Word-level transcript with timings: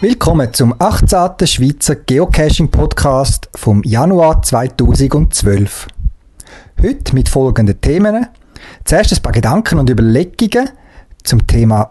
Willkommen 0.00 0.52
zum 0.52 0.74
18. 0.78 1.46
Schweizer 1.46 1.96
Geocaching 1.96 2.70
Podcast 2.70 3.48
vom 3.54 3.82
Januar 3.82 4.42
2012. 4.42 5.88
Heute 6.80 7.12
mit 7.12 7.28
folgenden 7.28 7.80
Themen. 7.80 8.28
Zuerst 8.84 9.12
ein 9.12 9.20
paar 9.20 9.32
Gedanken 9.32 9.80
und 9.80 9.90
Überlegungen 9.90 10.70
zum 11.24 11.44
Thema 11.44 11.90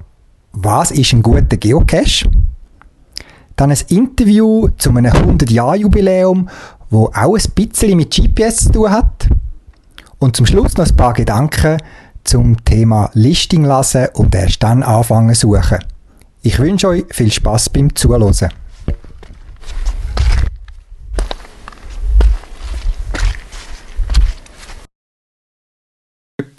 Was 0.53 0.91
ist 0.91 1.11
ein 1.11 1.21
guter 1.21 1.57
Geocache? 1.57 2.29
Dann 3.57 3.71
ein 3.71 3.77
Interview 3.89 4.69
zu 4.77 4.91
einem 4.91 5.11
100-Jahr-Jubiläum, 5.11 6.47
wo 6.89 7.07
auch 7.07 7.37
ein 7.37 7.51
bisschen 7.53 7.97
mit 7.97 8.15
GPS 8.15 8.63
zu 8.63 8.71
tun 8.71 8.91
hat. 8.91 9.27
Und 10.19 10.37
zum 10.37 10.45
Schluss 10.45 10.77
noch 10.77 10.87
ein 10.87 10.95
paar 10.95 11.11
Gedanken 11.11 11.81
zum 12.23 12.63
Thema 12.63 13.09
Listing 13.13 13.65
lassen 13.65 14.07
und 14.13 14.33
erst 14.35 14.63
dann 14.63 14.83
anfangen 14.83 15.35
suchen. 15.35 15.79
Ich 16.43 16.59
wünsche 16.59 16.87
euch 16.87 17.03
viel 17.09 17.31
Spaß 17.31 17.71
beim 17.71 17.93
Zuhören. 17.93 18.53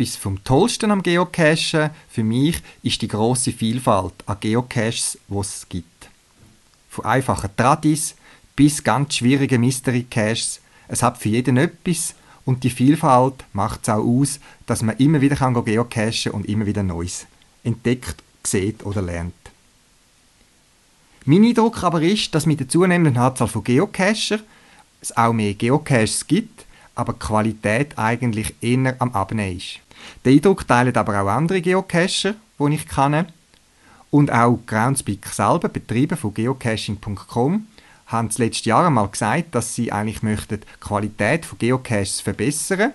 Etwas 0.01 0.15
vom 0.15 0.45
Tollsten 0.45 0.93
am 0.93 1.03
Geocachen 1.03 1.91
für 2.09 2.23
mich 2.23 2.63
ist 2.85 3.03
die 3.03 3.09
große 3.09 3.51
Vielfalt 3.51 4.15
an 4.27 4.37
Geocaches, 4.39 5.19
die 5.27 5.37
es 5.37 5.67
gibt. 5.69 6.09
Von 6.89 7.05
einfachen 7.05 7.51
Tradis 7.57 8.15
bis 8.55 8.85
ganz 8.85 9.17
schwierigen 9.17 9.61
Mystery 9.61 10.07
Caches. 10.09 10.61
Es 10.87 11.03
hat 11.03 11.19
für 11.19 11.31
jeden 11.31 11.57
etwas 11.57 12.15
und 12.45 12.63
die 12.63 12.71
Vielfalt 12.71 13.45
macht 13.53 13.81
es 13.83 13.89
auch 13.89 14.05
aus, 14.05 14.39
dass 14.67 14.83
man 14.83 14.97
immer 14.99 15.21
wieder 15.21 15.35
kann 15.35 15.53
geocachen 15.65 16.31
und 16.31 16.47
immer 16.47 16.67
wieder 16.67 16.85
Neues 16.85 17.27
entdeckt, 17.65 18.23
sieht 18.45 18.87
oder 18.87 19.03
lernt. 19.03 19.35
Mein 21.25 21.45
Eindruck 21.45 21.83
aber 21.83 22.03
ist, 22.03 22.33
dass 22.37 22.47
mit 22.47 22.61
der 22.61 22.69
zunehmenden 22.69 23.21
Anzahl 23.21 23.49
von 23.49 23.65
Geocachern 23.65 24.43
es 25.01 25.17
auch 25.17 25.33
mehr 25.33 25.55
Geocaches 25.55 26.25
gibt, 26.29 26.67
aber 26.95 27.15
die 27.15 27.19
Qualität 27.19 27.99
eigentlich 27.99 28.55
eher 28.61 28.95
am 29.01 29.11
Abnehmen 29.11 29.57
ist. 29.57 29.81
Den 30.25 30.35
Eindruck 30.35 30.67
teilen 30.67 30.97
aber 30.97 31.23
auch 31.23 31.29
andere 31.29 31.61
Geocacher, 31.61 32.35
die 32.59 32.75
ich 32.75 32.89
kenne. 32.89 33.27
Und 34.11 34.33
auch 34.33 34.59
Groundspeak 34.67 35.27
selber, 35.27 35.69
Betreiber 35.69 36.17
von 36.17 36.33
geocaching.com, 36.33 37.67
haben 38.07 38.29
das 38.29 38.39
letzte 38.39 38.71
Jahr 38.71 38.87
einmal 38.87 39.09
gesagt, 39.09 39.55
dass 39.55 39.75
sie 39.75 39.93
eigentlich 39.93 40.23
möchten 40.23 40.61
die 40.61 40.67
Qualität 40.81 41.45
von 41.45 41.59
Geocaches 41.59 42.21
verbessern. 42.21 42.93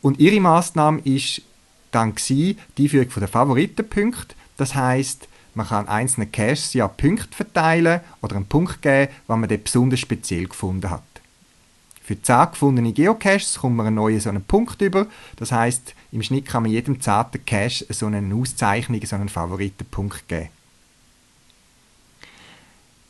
Und 0.00 0.20
ihre 0.20 0.40
Maßnahme 0.40 1.00
ist 1.00 1.42
dann 1.90 2.14
die 2.28 2.56
Einführung 2.78 3.08
der 3.16 3.28
Favoritenpunkte. 3.28 4.34
Das 4.56 4.74
heißt, 4.74 5.28
man 5.54 5.66
kann 5.66 5.88
einzelne 5.88 6.26
Caches 6.26 6.72
ja 6.74 6.88
Punkte 6.88 7.36
verteilen 7.36 8.00
oder 8.22 8.36
einen 8.36 8.46
Punkt 8.46 8.80
geben, 8.80 9.12
was 9.26 9.38
man 9.38 9.48
dort 9.48 9.64
besonders 9.64 10.00
speziell 10.00 10.46
gefunden 10.46 10.90
hat. 10.90 11.02
Für 12.12 12.20
10 12.20 12.50
gefundene 12.50 12.92
Geocaches 12.92 13.58
kommt 13.58 13.76
man 13.76 13.86
einen 13.86 13.96
neuen 13.96 14.20
so 14.20 14.28
einen 14.28 14.44
Punkt 14.44 14.82
über. 14.82 15.06
Das 15.36 15.50
heißt, 15.50 15.94
im 16.12 16.22
Schnitt 16.22 16.44
kann 16.44 16.62
man 16.62 16.70
jedem 16.70 17.00
zarten 17.00 17.42
Cache 17.46 17.86
so 17.88 18.04
eine 18.04 18.34
Auszeichnung, 18.34 19.00
so 19.02 19.16
einen 19.16 19.30
Favoritenpunkt 19.30 20.28
geben. 20.28 20.50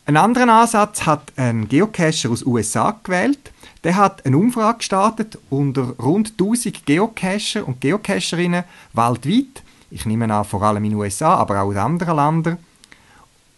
Einen 0.06 0.18
anderen 0.18 0.50
Ansatz 0.50 1.04
hat 1.04 1.32
ein 1.34 1.68
Geocacher 1.68 2.30
aus 2.30 2.46
USA 2.46 2.96
gewählt. 3.02 3.50
Der 3.82 3.96
hat 3.96 4.24
eine 4.24 4.38
Umfrage 4.38 4.78
gestartet 4.78 5.36
unter 5.50 5.96
rund 5.98 6.34
1000 6.38 6.86
Geocacher 6.86 7.66
und 7.66 7.80
Geocacherinnen 7.80 8.62
weltweit 8.92 9.64
ich 9.92 10.06
nehme 10.06 10.32
an, 10.32 10.44
vor 10.44 10.62
allem 10.62 10.84
in 10.84 10.92
den 10.92 10.98
USA, 10.98 11.34
aber 11.34 11.60
auch 11.60 11.70
in 11.70 11.76
anderen 11.76 12.16
Ländern, 12.16 12.58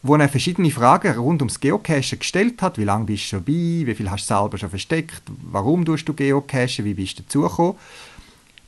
wo 0.05 0.17
er 0.17 0.29
verschiedene 0.29 0.71
Fragen 0.71 1.17
rund 1.17 1.41
ums 1.41 1.59
Geocachen 1.59 2.19
gestellt 2.19 2.61
hat. 2.61 2.77
Wie 2.77 2.85
lange 2.85 3.07
bist 3.07 3.25
du 3.25 3.29
schon 3.29 3.39
dabei? 3.41 3.87
Wie 3.87 3.95
viel 3.95 4.11
hast 4.11 4.31
du 4.31 4.35
selber 4.35 4.59
schon 4.59 4.69
versteckt? 4.69 5.23
Warum 5.51 5.83
tust 5.83 6.07
du 6.07 6.13
Geocachen? 6.13 6.85
Wie 6.85 6.93
bist 6.93 7.19
du 7.19 7.23
dazugekommen? 7.23 7.77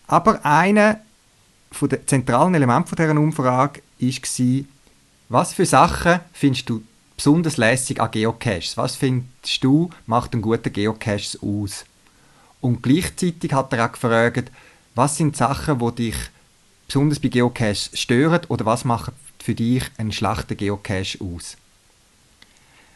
Aber 0.07 0.45
einer 0.47 1.01
der 1.79 2.07
zentralen 2.07 2.55
Elemente 2.55 2.97
dieser 2.97 3.11
Umfrage 3.11 3.83
war, 4.01 4.65
was 5.29 5.53
für 5.53 5.67
Sachen 5.67 6.21
findest 6.33 6.71
du 6.71 6.83
besonders 7.19 7.59
lässig 7.59 8.01
an 8.01 8.11
Geocaches? 8.11 8.79
Was 8.79 8.97
findest 8.97 9.63
du, 9.63 9.91
macht 10.07 10.33
einen 10.33 10.41
guten 10.41 10.73
Geocache 10.73 11.39
aus? 11.43 11.85
Und 12.63 12.83
gleichzeitig 12.83 13.53
hat 13.53 13.75
er 13.75 13.85
auch 13.85 13.93
gefragt, 13.93 14.51
was 14.95 15.19
sind 15.19 15.37
Sachen, 15.37 15.81
die 15.81 15.95
dich 15.97 16.17
besonders 16.87 17.21
bei 17.21 17.29
Geocaches 17.29 17.91
stören 17.93 18.41
oder 18.49 18.65
was 18.65 18.87
macht 18.87 19.13
für 19.47 19.55
dich 19.55 19.85
einen 19.97 20.11
schlechten 20.11 20.57
Geocache 20.57 21.19
aus? 21.21 21.57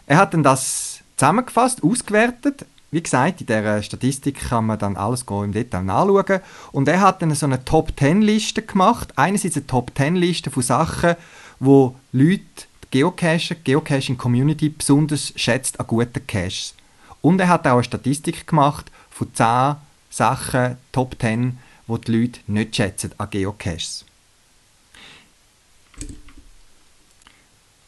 Er 0.06 0.16
hat 0.16 0.34
dann 0.34 0.42
das 0.42 0.98
zusammengefasst, 1.16 1.84
ausgewertet. 1.84 2.66
Wie 2.90 3.00
gesagt, 3.00 3.40
in 3.40 3.46
dieser 3.46 3.80
Statistik 3.84 4.48
kann 4.48 4.66
man 4.66 4.76
dann 4.76 4.96
alles 4.96 5.22
im 5.22 5.52
Detail 5.52 5.84
nachschauen. 5.84 6.40
Und 6.72 6.88
er 6.88 7.02
hat 7.02 7.22
dann 7.22 7.32
so 7.36 7.46
eine 7.46 7.64
Top-10-Liste 7.64 8.62
gemacht. 8.62 9.12
Einerseits 9.14 9.56
eine 9.56 9.68
Top-10-Liste 9.68 10.50
von 10.50 10.64
Sachen, 10.64 11.14
wo 11.60 11.94
Leute 12.10 12.42
Geocacher, 12.90 13.54
Geocaching-Community 13.54 14.70
besonders 14.70 15.32
schätzt 15.36 15.78
an 15.78 15.86
guten 15.86 16.26
Caches. 16.26 16.74
Und 17.20 17.40
er 17.40 17.46
hat 17.46 17.64
auch 17.68 17.74
eine 17.74 17.84
Statistik 17.84 18.48
gemacht 18.48 18.90
von 19.10 19.32
10 19.32 19.76
Sachen, 20.10 20.78
Top 20.90 21.14
10, 21.20 21.58
wo 21.86 21.96
die 21.96 22.10
Leute 22.10 22.40
nicht 22.48 22.74
schätzen 22.74 23.12
an 23.18 23.30
Geocaches. 23.30 24.04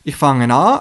Ich 0.04 0.16
fange 0.16 0.52
an 0.52 0.80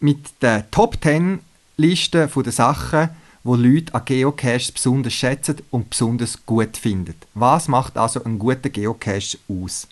mit 0.00 0.40
der 0.40 0.70
Top 0.70 0.96
10 1.02 1.40
Liste 1.76 2.26
der 2.26 2.52
Sachen, 2.52 3.10
wo 3.42 3.54
Leute 3.54 3.94
an 3.94 4.04
Geocaches 4.06 4.72
besonders 4.72 5.12
schätzen 5.12 5.60
und 5.70 5.90
besonders 5.90 6.46
gut 6.46 6.78
finden. 6.78 7.16
Was 7.34 7.68
macht 7.68 7.98
also 7.98 8.24
einen 8.24 8.38
guten 8.38 8.72
Geocache 8.72 9.38
aus? 9.46 9.86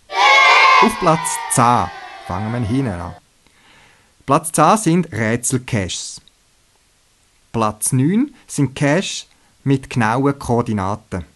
Auf 0.81 0.99
Platz 0.99 1.29
10 1.53 1.91
fangen 2.27 2.53
wir 2.53 2.67
hinten 2.67 2.89
an. 2.89 3.17
Platz 4.25 4.51
10 4.53 4.77
sind 4.79 5.13
Rätselcaches. 5.13 6.23
Platz 7.53 7.93
9 7.93 8.35
sind 8.47 8.75
Caches 8.75 9.27
mit 9.63 9.91
genauen 9.91 10.39
Koordinaten. 10.39 11.27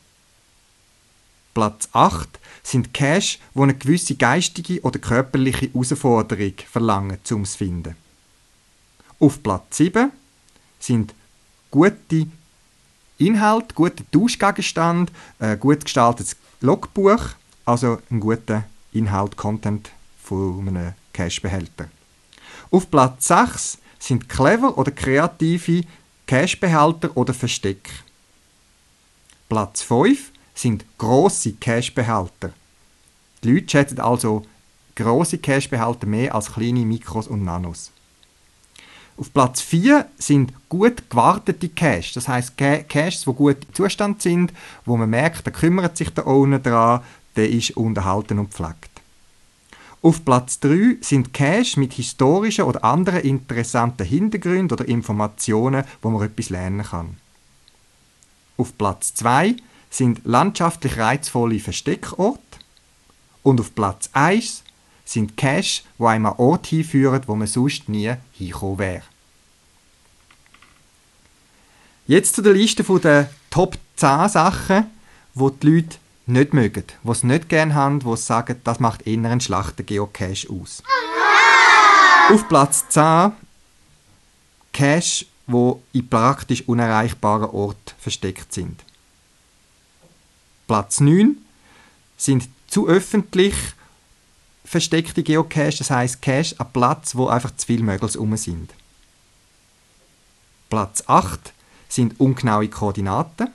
Platz 1.52 1.90
8 1.92 2.38
sind 2.62 2.94
Cache, 2.94 3.38
die 3.54 3.60
eine 3.60 3.74
gewisse 3.74 4.14
geistige 4.14 4.80
oder 4.82 4.98
körperliche 4.98 5.68
Herausforderung 5.72 6.54
verlangen, 6.70 7.18
um 7.30 7.42
es 7.42 7.52
zu 7.52 7.58
finden. 7.58 7.96
Auf 9.18 9.42
Platz 9.42 9.76
7 9.76 10.10
sind 10.78 11.14
gute 11.70 12.26
Inhalte, 13.18 13.74
gute 13.74 14.10
Tauschgegenstand, 14.10 15.12
ein 15.38 15.60
gut 15.60 15.84
gestaltetes 15.84 16.36
Logbuch, 16.60 17.30
also 17.64 17.98
ein 18.10 18.20
guter 18.20 18.64
Inhalt, 18.92 19.36
Content 19.36 19.90
von 20.22 20.68
einem 20.68 20.94
Cache-Behälter. 21.12 21.88
Auf 22.70 22.90
Platz 22.90 23.28
6 23.28 23.78
sind 23.98 24.28
clever 24.28 24.76
oder 24.76 24.90
kreative 24.90 25.84
Cache-Behälter 26.26 27.16
oder 27.16 27.34
Versteck. 27.34 27.90
Platz 29.48 29.82
5 29.82 30.32
sind 30.54 30.84
grosse 30.98 31.52
Cash-Behälter. 31.52 32.52
Die 33.42 33.52
Leute 33.52 33.70
schätzen 33.70 34.00
also 34.00 34.44
grosse 34.94 35.38
Cash-Behälter 35.38 36.06
mehr 36.06 36.34
als 36.34 36.52
kleine 36.52 36.84
Mikros 36.84 37.26
und 37.26 37.44
Nanos. 37.44 37.90
Auf 39.16 39.32
Platz 39.32 39.60
4 39.60 40.06
sind 40.16 40.52
gut 40.68 41.10
gewartete 41.10 41.68
Caches, 41.68 42.14
das 42.14 42.28
heißt 42.28 42.56
Caches, 42.56 43.24
die 43.24 43.32
gut 43.32 43.58
im 43.68 43.74
Zustand 43.74 44.22
sind, 44.22 44.52
wo 44.84 44.96
man 44.96 45.10
merkt, 45.10 45.46
da 45.46 45.50
kümmert 45.50 45.96
sich 45.96 46.10
der 46.10 46.26
Owner 46.26 46.58
daran, 46.58 47.02
der 47.36 47.50
ist 47.50 47.76
unterhalten 47.76 48.38
und 48.38 48.52
pflegt. 48.52 48.90
Auf 50.02 50.24
Platz 50.24 50.58
3 50.60 50.96
sind 51.00 51.32
Caches 51.32 51.76
mit 51.76 51.92
historischen 51.92 52.64
oder 52.64 52.82
anderen 52.82 53.20
interessanten 53.20 54.04
Hintergründen 54.04 54.72
oder 54.72 54.88
Informationen, 54.88 55.84
wo 56.00 56.10
man 56.10 56.26
etwas 56.26 56.50
lernen 56.50 56.82
kann. 56.82 57.16
Auf 58.56 58.76
Platz 58.76 59.14
2 59.14 59.56
sind 59.90 60.22
landschaftlich 60.24 60.98
reizvolle 60.98 61.60
Versteckorte 61.60 62.51
und 63.42 63.60
auf 63.60 63.74
Platz 63.74 64.08
1 64.12 64.62
sind 65.04 65.36
Caches, 65.36 65.82
wo 65.98 66.06
einem 66.06 66.26
an 66.26 66.34
Ort 66.38 66.66
hinführen, 66.66 67.22
wo 67.26 67.34
man 67.34 67.46
sonst 67.46 67.88
nie 67.88 68.14
hingekommen 68.32 68.78
wäre. 68.78 69.02
Jetzt 72.06 72.34
zu 72.34 72.42
der 72.42 72.52
Liste 72.52 72.82
der 72.82 73.30
Top 73.50 73.76
10 73.96 74.28
Sachen, 74.28 74.86
wo 75.34 75.50
die 75.50 75.66
Leute 75.66 75.96
nicht 76.26 76.54
mögen, 76.54 76.84
die 77.02 77.10
es 77.10 77.22
nicht 77.22 77.48
gerne 77.48 77.74
haben, 77.74 78.00
die 78.00 78.16
sagen, 78.16 78.60
das 78.64 78.80
macht 78.80 79.06
eher 79.06 79.18
einen 79.18 79.40
schlechten 79.40 79.86
Geocache 79.86 80.48
aus. 80.50 80.82
Auf 82.30 82.48
Platz 82.48 82.88
10 82.88 83.32
Cache, 84.72 85.26
wo 85.46 85.82
in 85.92 86.08
praktisch 86.08 86.66
unerreichbaren 86.66 87.50
Orten 87.50 87.94
versteckt 87.98 88.52
sind. 88.52 88.82
Platz 90.66 91.00
9 91.00 91.36
sind 92.16 92.48
zu 92.72 92.88
öffentlich 92.88 93.54
versteckte 94.64 95.22
Geocaches, 95.22 95.76
das 95.76 95.90
heißt 95.90 96.22
Cache 96.22 96.54
an 96.56 96.72
Platz, 96.72 97.14
wo 97.14 97.26
einfach 97.28 97.54
zu 97.54 97.66
viele 97.66 97.82
Mögels 97.82 98.16
um 98.16 98.34
sind. 98.38 98.72
Platz 100.70 101.04
8 101.06 101.52
sind 101.90 102.18
ungenaue 102.18 102.68
Koordinaten. 102.68 103.48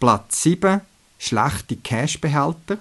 Platz 0.00 0.42
7 0.42 0.80
schlechte 1.16 1.76
Cache-Behälter. 1.76 2.78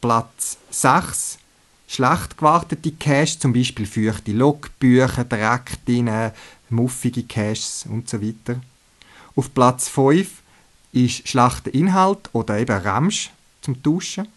Platz 0.00 0.58
6 0.70 1.38
schlecht 1.86 2.36
gewartete 2.36 2.90
Caches, 2.90 3.38
zum 3.38 3.52
Beispiel 3.52 3.86
feuchte 3.86 4.32
Logbücher, 4.32 5.24
Dreck 5.24 5.78
drin, 5.86 6.32
muffige 6.68 7.22
Caches 7.22 7.86
und 7.88 8.08
so. 8.08 8.18
Auf 9.36 9.54
Platz 9.54 9.88
5 9.88 10.41
ist 10.92 11.26
schlechter 11.26 11.72
Inhalt 11.74 12.30
oder 12.32 12.58
eben 12.58 12.76
Ramsch 12.76 13.30
zum 13.62 13.82
Tauschen. 13.82 14.28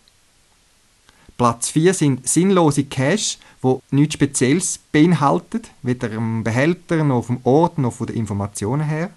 Platz 1.38 1.70
4 1.70 1.94
sind 1.94 2.28
sinnlose 2.28 2.86
Caches, 2.86 3.40
die 3.62 3.78
nichts 3.92 4.14
Spezielles 4.14 4.80
beinhalten, 4.92 5.62
weder 5.82 6.12
am 6.14 6.44
Behälter 6.46 7.04
noch 7.04 7.26
vom 7.26 7.42
Ort 7.44 7.78
noch 7.78 7.94
von 7.94 8.08
den 8.08 8.16
Informationen 8.16 8.88
her. 8.88 9.10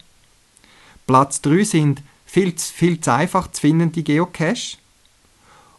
Platz 1.07 1.41
3 1.43 1.63
sind 1.63 2.03
viel 2.27 2.59
viel 2.59 3.01
zu 3.01 3.13
einfach 3.13 3.51
zu 3.53 3.61
findende 3.61 4.03
Geocaches. 4.03 4.79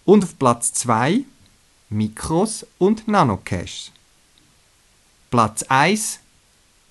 Und 0.06 0.24
auf 0.24 0.40
Platz 0.40 0.74
2 0.74 1.26
Mikros 1.90 2.66
und 2.78 3.08
Nanocaches. 3.08 3.92
Platz 5.30 5.64
1 5.64 6.20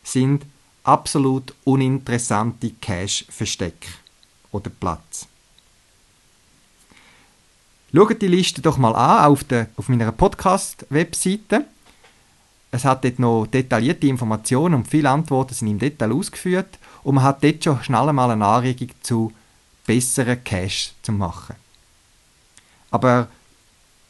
sind 0.02 0.44
absolut 0.84 1.54
uninteressante 1.64 2.70
Cache-Verstecke 2.80 3.88
oder 4.52 4.70
Platz. 4.70 5.26
Schaut 7.94 8.20
die 8.20 8.28
Liste 8.28 8.60
doch 8.60 8.76
mal 8.76 8.94
an 8.94 9.24
auf, 9.30 9.44
der, 9.44 9.68
auf 9.76 9.88
meiner 9.88 10.12
Podcast-Webseite. 10.12 11.64
Es 12.70 12.84
hat 12.84 13.04
dort 13.04 13.18
noch 13.18 13.46
detaillierte 13.46 14.06
Informationen 14.06 14.74
und 14.74 14.88
viele 14.88 15.08
Antworten 15.08 15.54
sind 15.54 15.68
im 15.68 15.78
Detail 15.78 16.12
ausgeführt 16.12 16.78
und 17.02 17.14
man 17.14 17.24
hat 17.24 17.42
dort 17.42 17.64
schon 17.64 17.82
schnell 17.82 18.12
mal 18.12 18.30
eine 18.30 18.44
Anregung 18.44 18.90
zu 19.02 19.32
besseren 19.86 20.44
Cash 20.44 20.92
zu 21.00 21.12
machen. 21.12 21.56
Aber 22.90 23.28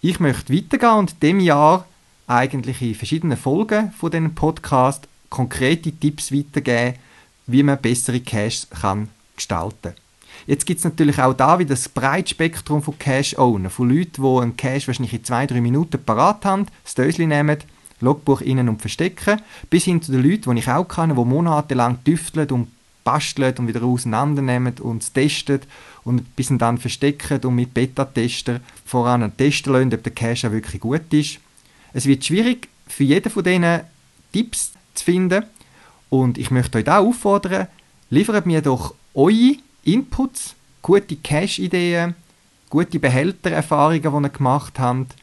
ich 0.00 0.18
möchte 0.18 0.52
weitergehen 0.52 0.98
und 0.98 1.22
dem 1.22 1.38
Jahr 1.38 1.86
eigentlich 2.26 2.82
in 2.82 2.96
verschiedenen 2.96 3.36
Folgen 3.36 3.92
von 3.92 4.10
diesem 4.10 4.34
Podcast 4.34 5.06
konkrete 5.30 5.92
Tipps 5.92 6.32
weitergeben, 6.32 6.98
wie 7.46 7.62
man 7.62 7.80
bessere 7.80 8.20
Caches 8.20 8.68
kann 8.70 9.08
gestalten 9.36 9.94
kann. 9.94 10.07
Jetzt 10.48 10.64
gibt 10.64 10.78
es 10.78 10.84
natürlich 10.84 11.18
auch 11.18 11.34
da 11.34 11.58
wieder 11.58 11.74
das 11.74 11.90
breite 11.90 12.30
Spektrum 12.30 12.82
von 12.82 12.98
Cache-Owner, 12.98 13.68
von 13.68 13.90
Leuten, 13.90 14.22
die 14.22 14.40
einen 14.40 14.56
Cache 14.56 14.86
wahrscheinlich 14.86 15.12
in 15.12 15.22
zwei, 15.22 15.46
drei 15.46 15.60
Minuten 15.60 16.02
parat 16.02 16.42
haben, 16.46 16.64
das 16.84 16.94
Döschen 16.94 17.28
nehmen, 17.28 17.58
Logbuch 18.00 18.40
innen 18.40 18.70
und 18.70 18.80
verstecken, 18.80 19.42
bis 19.68 19.84
hin 19.84 20.00
zu 20.00 20.10
den 20.10 20.22
Leuten, 20.22 20.54
die 20.54 20.62
ich 20.62 20.68
auch 20.68 20.88
kenne, 20.88 21.14
die 21.14 21.22
monatelang 21.22 22.02
tüfteln 22.02 22.48
und 22.48 22.68
basteln 23.04 23.56
und 23.58 23.68
wieder 23.68 23.82
auseinandernehmen 23.82 24.72
und 24.80 25.12
testen 25.12 25.60
und 26.04 26.34
bis 26.34 26.48
dann 26.52 26.78
verstecken 26.78 27.44
und 27.44 27.54
mit 27.54 27.74
Beta-Tester 27.74 28.60
voran 28.86 29.30
testen 29.36 29.74
lassen, 29.74 29.92
ob 29.92 30.02
der 30.02 30.14
Cache 30.14 30.48
auch 30.48 30.52
wirklich 30.52 30.80
gut 30.80 31.12
ist. 31.12 31.40
Es 31.92 32.06
wird 32.06 32.24
schwierig, 32.24 32.68
für 32.86 33.04
jeden 33.04 33.30
von 33.30 33.44
diesen 33.44 33.80
Tipps 34.32 34.72
zu 34.94 35.04
finden 35.04 35.44
und 36.08 36.38
ich 36.38 36.50
möchte 36.50 36.78
euch 36.78 36.84
da 36.84 37.00
auffordern, 37.00 37.66
liefert 38.08 38.46
mir 38.46 38.62
doch 38.62 38.94
eure 39.12 39.58
Inputs, 39.92 40.54
gute 40.82 41.16
Cache-Ideen, 41.16 42.14
gute 42.68 42.98
Behältererfahrungen, 42.98 44.02
die 44.02 44.08
ihr 44.08 44.28
gemacht 44.28 44.78
habt, 44.78 45.14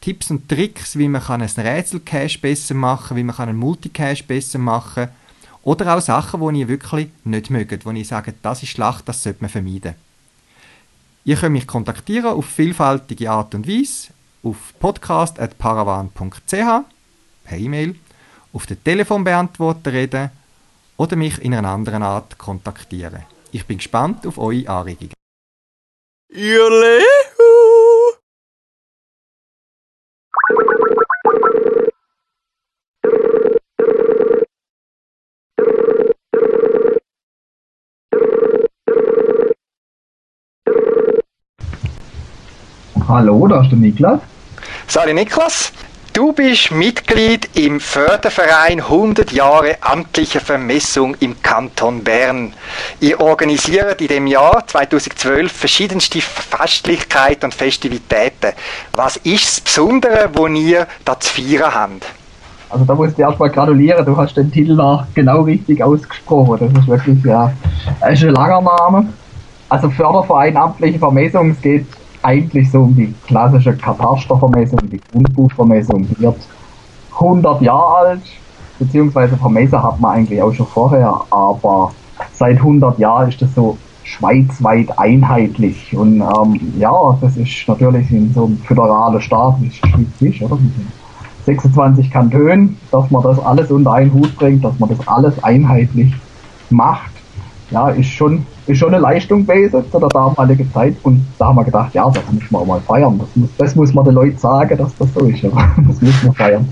Tipps 0.00 0.30
und 0.30 0.48
Tricks, 0.48 0.96
wie 0.96 1.08
man 1.08 1.22
ein 1.22 1.42
Rätsel-Cache 1.42 2.38
besser 2.38 2.74
machen 2.74 3.08
kann, 3.08 3.16
wie 3.16 3.24
man 3.24 3.36
einen 3.36 3.58
Multicache 3.58 4.24
besser 4.24 4.58
machen 4.58 5.06
kann 5.06 5.14
oder 5.62 5.96
auch 5.96 6.00
Sachen, 6.00 6.54
die 6.54 6.60
ihr 6.60 6.68
wirklich 6.68 7.08
nicht 7.24 7.50
mögt, 7.50 7.84
wo 7.84 7.90
ich 7.90 8.08
sage, 8.08 8.34
das 8.40 8.62
ist 8.62 8.70
schlecht, 8.70 9.02
das 9.06 9.22
sollte 9.22 9.42
man 9.42 9.50
vermeiden. 9.50 9.94
Ihr 11.24 11.36
könnt 11.36 11.54
mich 11.54 11.66
kontaktieren 11.66 12.26
auf 12.26 12.46
vielfältige 12.46 13.30
Art 13.30 13.54
und 13.54 13.66
Weise 13.66 14.08
auf 14.44 14.74
podcast.paravan.ch 14.78 16.84
per 17.44 17.58
E-Mail, 17.58 17.96
auf 18.52 18.66
den 18.66 18.82
Telefonbeantworter 18.82 19.92
reden 19.92 20.30
oder 20.96 21.16
mich 21.16 21.40
in 21.40 21.52
einer 21.52 21.70
anderen 21.70 22.04
Art 22.04 22.38
kontaktieren. 22.38 23.35
Ich 23.52 23.66
bin 23.66 23.78
gespannt 23.78 24.26
auf 24.26 24.38
eure 24.38 24.68
Anregungen. 24.68 25.12
Julehu! 26.28 27.04
Hallo, 43.08 43.46
da 43.46 43.62
ist 43.62 43.70
der 43.70 43.78
Niklas. 43.78 44.20
Sali 44.88 45.14
Niklas. 45.14 45.72
Du 46.16 46.32
bist 46.32 46.70
Mitglied 46.70 47.50
im 47.58 47.78
Förderverein 47.78 48.80
100 48.80 49.32
Jahre 49.32 49.76
amtliche 49.82 50.40
Vermessung 50.40 51.14
im 51.20 51.42
Kanton 51.42 52.02
Bern. 52.02 52.54
Ihr 53.00 53.20
organisiert 53.20 54.00
in 54.00 54.08
dem 54.08 54.26
Jahr 54.26 54.66
2012 54.66 55.52
verschiedenste 55.52 56.22
Festlichkeiten 56.22 57.44
und 57.44 57.54
Festivitäten. 57.54 58.52
Was 58.94 59.18
ist 59.18 59.44
das 59.44 59.60
Besondere, 59.60 60.30
wo 60.32 60.46
ihr 60.46 60.86
da 61.04 61.20
zu 61.20 61.34
feiern 61.34 61.74
habt? 61.74 62.06
Also 62.70 62.86
da 62.86 62.94
musst 62.94 63.18
du 63.18 63.20
erstmal 63.20 63.50
gratulieren, 63.50 64.02
du 64.06 64.16
hast 64.16 64.38
den 64.38 64.50
Titel 64.50 64.74
da 64.74 65.06
genau 65.14 65.42
richtig 65.42 65.84
ausgesprochen. 65.84 66.72
Das 66.72 66.82
ist 66.82 66.88
wirklich 66.88 67.22
ja, 67.26 67.52
ist 68.10 68.24
ein 68.24 68.30
langer 68.30 68.62
Name. 68.62 69.12
Also 69.68 69.90
Förderverein 69.90 70.56
amtliche 70.56 70.98
Vermessung, 70.98 71.50
es 71.50 71.60
geht 71.60 71.84
eigentlich 72.26 72.70
so 72.72 72.82
um 72.82 72.94
die 72.94 73.14
klassische 73.26 73.76
Katastervermessung, 73.76 74.80
die 74.90 75.00
Grundbuchvermessung. 75.12 76.06
Wird 76.18 76.36
100 77.12 77.62
Jahre 77.62 77.96
alt, 77.96 78.22
beziehungsweise 78.80 79.36
Vermesser 79.36 79.82
hat 79.82 80.00
man 80.00 80.16
eigentlich 80.16 80.42
auch 80.42 80.52
schon 80.52 80.66
vorher, 80.66 81.14
aber 81.30 81.92
seit 82.32 82.58
100 82.58 82.98
Jahren 82.98 83.28
ist 83.28 83.40
das 83.40 83.54
so 83.54 83.78
schweizweit 84.02 84.98
einheitlich. 84.98 85.96
Und 85.96 86.20
ähm, 86.20 86.72
ja, 86.78 86.92
das 87.20 87.36
ist 87.36 87.68
natürlich 87.68 88.10
in 88.10 88.32
so 88.32 88.46
einem 88.46 88.58
föderalen 88.58 89.20
Staat, 89.20 89.56
ist, 89.62 90.42
oder? 90.42 90.58
26 91.44 92.10
Kantonen, 92.10 92.76
dass 92.90 93.08
man 93.12 93.22
das 93.22 93.38
alles 93.38 93.70
unter 93.70 93.92
einen 93.92 94.12
Hut 94.12 94.36
bringt, 94.36 94.64
dass 94.64 94.78
man 94.80 94.88
das 94.88 95.06
alles 95.06 95.42
einheitlich 95.44 96.12
macht 96.70 97.15
ja, 97.70 97.90
ist 97.90 98.10
schon, 98.10 98.46
ist 98.66 98.78
schon 98.78 98.94
eine 98.94 99.02
Leistung 99.02 99.46
gewesen 99.46 99.84
zu 99.90 99.98
der 99.98 100.08
damaligen 100.08 100.70
Zeit. 100.72 100.96
Und 101.02 101.26
da 101.38 101.46
haben 101.46 101.56
wir 101.56 101.64
gedacht, 101.64 101.94
ja, 101.94 102.08
das 102.08 102.22
muss 102.30 102.50
man 102.50 102.62
auch 102.62 102.66
mal 102.66 102.80
feiern. 102.80 103.18
Das 103.18 103.28
muss, 103.34 103.50
das 103.58 103.74
muss 103.74 103.94
man 103.94 104.04
den 104.04 104.14
Leuten 104.14 104.38
sagen, 104.38 104.76
dass 104.76 104.96
das 104.96 105.12
so 105.14 105.26
ist. 105.26 105.44
Aber 105.44 105.70
das 105.88 106.00
müssen 106.00 106.26
wir 106.26 106.32
feiern. 106.32 106.68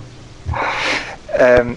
Ähm, 1.39 1.77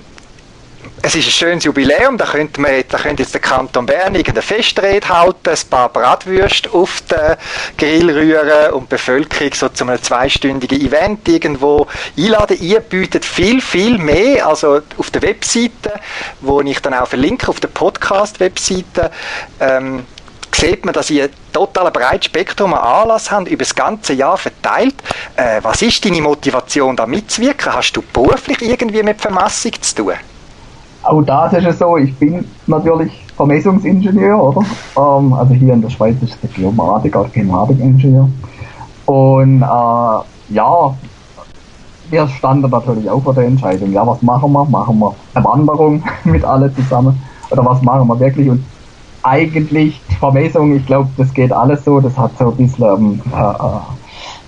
es 1.07 1.15
ist 1.15 1.27
ein 1.27 1.31
schönes 1.31 1.63
Jubiläum, 1.63 2.17
da 2.17 2.25
könnte, 2.25 2.59
man, 2.59 2.83
da 2.89 2.97
könnte 2.97 3.23
jetzt 3.23 3.33
der 3.33 3.39
Kanton 3.39 3.85
Bern 3.85 4.13
eine 4.13 4.41
Festrede 4.41 5.07
halten, 5.07 5.49
ein 5.49 5.69
paar 5.69 5.87
Bratwürste 5.87 6.69
auf 6.73 7.01
den 7.09 7.37
Grill 7.77 8.11
rühren 8.11 8.73
und 8.73 8.83
die 8.83 8.95
Bevölkerung 8.95 9.53
so 9.53 9.69
zu 9.69 9.85
einem 9.85 10.03
zweistündigen 10.03 10.81
Event 10.81 11.25
irgendwo 11.29 11.87
einladen. 12.17 12.57
Ihr 12.59 12.81
bietet 12.81 13.23
viel, 13.23 13.61
viel 13.61 13.97
mehr, 13.97 14.47
also 14.47 14.81
auf 14.97 15.09
der 15.11 15.21
Webseite, 15.21 15.93
wo 16.41 16.59
ich 16.59 16.81
dann 16.81 16.93
auch 16.93 17.07
verlinke, 17.07 17.47
auf 17.47 17.61
der 17.61 17.69
Podcast-Webseite, 17.69 19.09
ähm, 19.61 20.05
sieht 20.53 20.83
man, 20.83 20.93
dass 20.93 21.09
ihr 21.09 21.29
total 21.53 21.89
breites 21.89 22.25
Spektrum 22.25 22.73
an 22.73 22.81
Anlass 22.81 23.31
habt, 23.31 23.47
über 23.47 23.63
das 23.63 23.73
ganze 23.73 24.11
Jahr 24.11 24.37
verteilt. 24.37 24.95
Äh, 25.37 25.61
was 25.63 25.81
ist 25.81 26.03
deine 26.03 26.21
Motivation, 26.21 26.97
da 26.97 27.05
mitzuwirken? 27.05 27.73
Hast 27.73 27.93
du 27.93 28.01
beruflich 28.01 28.61
irgendwie 28.61 29.03
mit 29.03 29.21
Vermassung 29.21 29.71
zu 29.81 29.95
tun? 29.95 30.15
Auch 31.07 31.21
das 31.21 31.53
ist 31.53 31.65
es 31.65 31.79
so, 31.79 31.95
ich 31.95 32.13
bin 32.15 32.43
natürlich 32.65 33.25
Vermessungsingenieur, 33.37 34.43
oder? 34.43 34.61
Ähm, 34.97 35.31
also 35.31 35.53
hier 35.53 35.73
in 35.73 35.81
der 35.81 35.89
Schweiz 35.89 36.21
ist 36.21 36.33
es 36.33 36.41
der 36.41 36.49
Geomatiker, 36.49 37.23
Gematikingenieur. 37.31 38.29
Und 39.05 39.61
äh, 39.61 40.53
ja, 40.53 40.95
wir 42.09 42.27
standen 42.27 42.69
natürlich 42.69 43.09
auch 43.09 43.23
vor 43.23 43.33
der 43.33 43.45
Entscheidung, 43.45 43.93
ja, 43.93 44.05
was 44.05 44.21
machen 44.21 44.51
wir? 44.51 44.65
Machen 44.65 44.99
wir 44.99 45.15
eine 45.33 45.45
Wanderung 45.45 46.03
mit 46.25 46.43
alle 46.43 46.73
zusammen? 46.75 47.17
Oder 47.51 47.65
was 47.65 47.81
machen 47.81 48.05
wir 48.09 48.19
wirklich? 48.19 48.49
Und 48.49 48.65
eigentlich 49.23 50.01
die 50.11 50.15
Vermessung, 50.15 50.75
ich 50.75 50.85
glaube, 50.85 51.07
das 51.15 51.33
geht 51.33 51.53
alles 51.53 51.85
so, 51.85 52.01
das 52.01 52.17
hat 52.17 52.37
so 52.37 52.49
ein 52.49 52.57
bisschen 52.57 53.21
äh, 53.33 53.39
äh, 53.39 53.79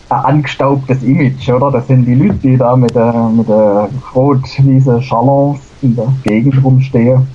ein 0.10 0.26
angestaubtes 0.26 1.04
Image, 1.04 1.48
oder? 1.48 1.72
Das 1.72 1.88
sind 1.88 2.04
die 2.04 2.16
Leute, 2.16 2.40
die 2.44 2.58
da 2.58 2.76
mit 2.76 2.94
der, 2.94 3.14
mit 3.14 3.48
der 3.48 3.88
rot-wiese 4.14 5.00
Chalons 5.00 5.69
in 5.82 5.96
der 5.96 6.12
Gegend 6.24 6.64
rumstehen. 6.64 7.28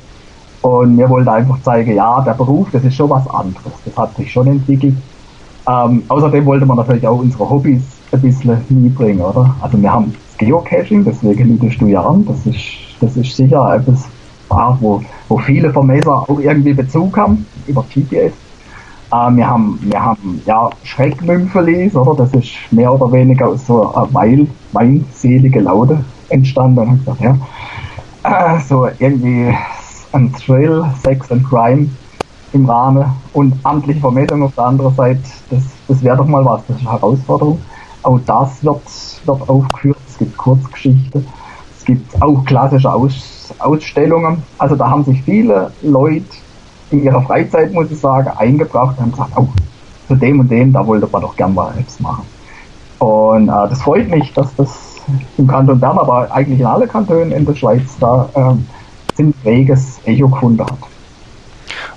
Und 0.62 0.96
mir 0.96 1.08
wollte 1.10 1.30
einfach 1.30 1.60
zeigen, 1.62 1.94
ja, 1.94 2.22
der 2.22 2.32
Beruf, 2.32 2.68
das 2.72 2.84
ist 2.84 2.94
schon 2.94 3.10
was 3.10 3.28
anderes. 3.28 3.72
Das 3.84 3.96
hat 3.96 4.16
sich 4.16 4.32
schon 4.32 4.46
entwickelt. 4.46 4.96
Ähm, 5.68 6.02
außerdem 6.08 6.44
wollte 6.46 6.66
man 6.66 6.76
natürlich 6.76 7.06
auch 7.06 7.18
unsere 7.18 7.48
Hobbys 7.48 7.82
ein 8.12 8.20
bisschen 8.20 8.56
mitbringen, 8.68 9.20
oder? 9.20 9.54
Also 9.60 9.80
wir 9.80 9.92
haben 9.92 10.14
Geocaching, 10.38 11.04
deswegen 11.04 11.58
liebst 11.58 11.80
du 11.80 11.86
ja 11.86 12.02
an. 12.02 12.24
Das 12.26 12.46
ist, 12.46 12.62
das 13.00 13.16
ist 13.16 13.36
sicher 13.36 13.76
etwas, 13.76 14.04
wo, 14.48 15.02
wo 15.28 15.38
viele 15.38 15.70
Vermesser 15.72 16.14
auch 16.14 16.38
irgendwie 16.38 16.74
Bezug 16.74 17.16
haben 17.16 17.46
über 17.66 17.84
GPS. 17.92 18.32
Äh, 19.12 19.36
wir 19.36 19.48
haben, 19.48 19.78
wir 19.82 20.02
haben 20.02 20.40
ja 20.46 20.70
Schreckmümpfelis, 20.82 21.94
oder? 21.94 22.24
Das 22.24 22.32
ist 22.34 22.52
mehr 22.70 22.92
oder 22.92 23.10
weniger 23.12 23.48
aus 23.48 23.66
so 23.66 23.94
einer 23.94 24.12
Weil, 24.12 24.46
weinselige 24.72 25.60
Laute 25.60 26.04
entstanden. 26.28 26.80
Und 26.80 26.98
gesagt, 27.00 27.20
ja, 27.20 27.36
äh, 28.24 28.58
so 28.60 28.88
irgendwie 28.98 29.54
ein 30.12 30.32
Thrill, 30.32 30.84
Sex 31.02 31.30
and 31.30 31.48
Crime 31.48 31.88
im 32.52 32.68
Rahmen 32.68 33.04
und 33.32 33.54
amtliche 33.64 34.00
Vermessung 34.00 34.42
auf 34.42 34.54
der 34.54 34.64
anderen 34.64 34.94
Seite, 34.94 35.20
das, 35.50 35.62
das 35.88 36.02
wäre 36.02 36.16
doch 36.16 36.26
mal 36.26 36.44
was, 36.44 36.62
das 36.66 36.76
ist 36.76 36.82
eine 36.82 36.92
Herausforderung. 36.92 37.60
Auch 38.02 38.20
das 38.26 38.62
wird, 38.62 38.82
wird 39.24 39.48
aufgeführt, 39.48 39.98
es 40.08 40.18
gibt 40.18 40.36
Kurzgeschichten, 40.36 41.26
es 41.76 41.84
gibt 41.84 42.22
auch 42.22 42.44
klassische 42.44 42.92
Aus, 42.92 43.52
Ausstellungen. 43.58 44.42
Also 44.58 44.76
da 44.76 44.88
haben 44.88 45.04
sich 45.04 45.22
viele 45.22 45.72
Leute 45.82 46.24
in 46.90 47.02
ihrer 47.02 47.22
Freizeit, 47.22 47.72
muss 47.72 47.90
ich 47.90 47.98
sagen, 47.98 48.30
eingebracht 48.36 48.96
und 48.98 49.04
haben 49.04 49.10
gesagt, 49.12 49.32
oh, 49.36 49.48
zu 50.06 50.14
dem 50.14 50.40
und 50.40 50.50
dem, 50.50 50.72
da 50.72 50.86
wollte 50.86 51.08
man 51.10 51.22
doch 51.22 51.34
gern 51.34 51.54
mal 51.54 51.72
etwas 51.78 51.98
machen. 52.00 52.24
Und 52.98 53.48
äh, 53.48 53.68
das 53.68 53.82
freut 53.82 54.08
mich, 54.08 54.32
dass 54.32 54.54
das 54.54 54.83
im 55.38 55.46
Kanton 55.46 55.78
Bern, 55.78 55.98
aber 55.98 56.30
eigentlich 56.32 56.60
in 56.60 56.66
alle 56.66 56.86
Kantonen 56.86 57.32
in 57.32 57.44
der 57.44 57.54
Schweiz 57.54 57.82
da 58.00 58.28
ähm, 58.34 58.66
sind 59.16 59.34
reges 59.44 60.00
Echo 60.04 60.28
gefunden 60.28 60.64
hat. 60.64 60.78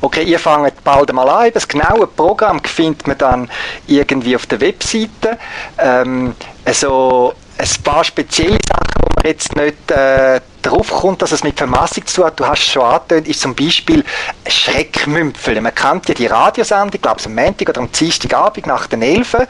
Okay, 0.02 0.24
ihr 0.24 0.40
fangt 0.40 0.84
bald 0.84 1.12
mal 1.14 1.28
an. 1.28 1.52
Das 1.54 1.68
genaue 1.68 2.08
Programm 2.08 2.60
findet 2.64 3.08
man 3.08 3.18
dann 3.18 3.50
irgendwie 3.88 4.36
auf 4.36 4.46
der 4.46 4.62
Webseite. 4.62 5.38
Ähm, 5.78 6.34
also 6.66 7.34
ein 7.58 7.84
paar 7.84 8.04
spezielle 8.04 8.60
Sachen, 8.68 9.02
wo 9.02 9.10
man 9.16 9.26
jetzt 9.26 9.56
nicht 9.56 9.92
äh, 9.92 10.40
drauf 10.70 10.92
kommt, 10.92 11.22
dass 11.22 11.32
es 11.32 11.44
mit 11.44 11.58
Vermassung 11.58 12.06
zu 12.06 12.26
hat. 12.26 12.40
Du 12.40 12.46
hast 12.46 12.62
schon 12.64 12.84
angetönt, 12.84 13.28
ist 13.28 13.42
zum 13.42 13.56
Beispiel 13.56 14.04
Schreckmümpfel. 14.48 15.60
Man 15.62 15.74
kennt 15.74 16.10
ja 16.10 16.14
die 16.14 16.28
Radiosendung, 16.28 16.92
ich 16.94 17.02
glaube 17.02 17.22
am 17.26 17.36
Montag 17.36 17.70
oder 17.70 17.82
am 17.82 17.92
Dienstagabend 17.92 18.68
nach 18.68 18.88
den 18.88 19.02
Elfen. 19.02 19.42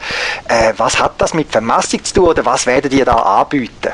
Äh, 0.48 0.72
was 0.76 1.00
hat 1.00 1.12
das 1.18 1.34
mit 1.34 1.50
Vermassung 1.50 2.02
zu 2.04 2.14
tun 2.14 2.24
oder 2.24 2.44
was 2.44 2.66
werdet 2.66 2.92
ihr 2.92 3.04
da 3.04 3.14
anbieten? 3.14 3.92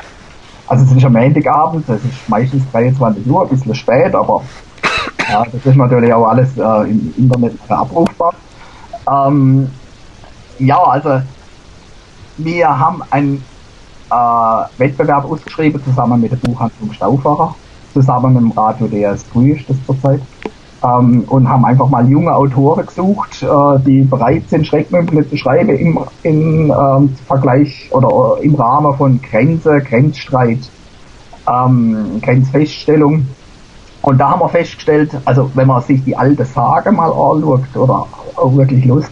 Also 0.67 0.83
es 0.83 0.91
ist 0.91 1.05
am 1.05 1.13
Montagabend, 1.13 1.87
es 1.89 2.03
ist 2.03 2.27
meistens 2.29 2.63
23 2.71 3.27
Uhr, 3.27 3.43
ein 3.43 3.49
bisschen 3.49 3.75
spät, 3.75 4.15
aber 4.15 4.43
ja, 5.29 5.43
das 5.51 5.65
ist 5.65 5.75
natürlich 5.75 6.13
auch 6.13 6.27
alles 6.27 6.57
äh, 6.57 6.89
im 6.89 7.13
Internet 7.17 7.53
abrufbar. 7.67 8.33
Ähm, 9.07 9.69
ja, 10.59 10.81
also 10.81 11.21
wir 12.37 12.67
haben 12.67 13.03
einen 13.11 13.43
äh, 14.15 14.79
Wettbewerb 14.79 15.25
ausgeschrieben, 15.25 15.83
zusammen 15.83 16.21
mit 16.21 16.31
der 16.31 16.37
Buchhandlung 16.37 16.93
Stauffacher, 16.93 17.55
zusammen 17.93 18.33
mit 18.33 18.43
dem 18.43 18.51
Radio 18.51 18.87
DS3 18.87 19.55
ist 19.55 19.69
das 19.69 19.77
zurzeit. 19.85 20.21
Ähm, 20.83 21.23
und 21.27 21.49
haben 21.49 21.65
einfach 21.65 21.89
mal 21.89 22.07
junge 22.07 22.35
Autoren 22.35 22.85
gesucht, 22.85 23.41
äh, 23.41 23.79
die 23.85 24.01
bereit 24.01 24.43
sind, 24.49 24.67
Schreckmümpel 24.67 25.27
zu 25.27 25.37
schreiben 25.37 25.69
im, 25.69 25.99
im 26.23 26.71
ähm, 26.71 27.15
Vergleich 27.27 27.89
oder 27.91 28.39
äh, 28.39 28.45
im 28.45 28.55
Rahmen 28.55 28.95
von 28.95 29.19
Grenze, 29.21 29.79
Grenzstreit, 29.79 30.69
ähm, 31.47 32.21
Grenzfeststellung 32.21 33.25
und 34.05 34.19
da 34.19 34.29
haben 34.29 34.41
wir 34.41 34.49
festgestellt, 34.49 35.09
also 35.25 35.49
wenn 35.55 35.65
man 35.65 35.81
sich 35.81 36.03
die 36.03 36.15
alte 36.15 36.45
Sage 36.45 36.91
mal 36.91 37.09
anschaut 37.09 37.75
oder 37.75 38.05
auch 38.35 38.55
wirklich 38.55 38.85
Lust, 38.85 39.09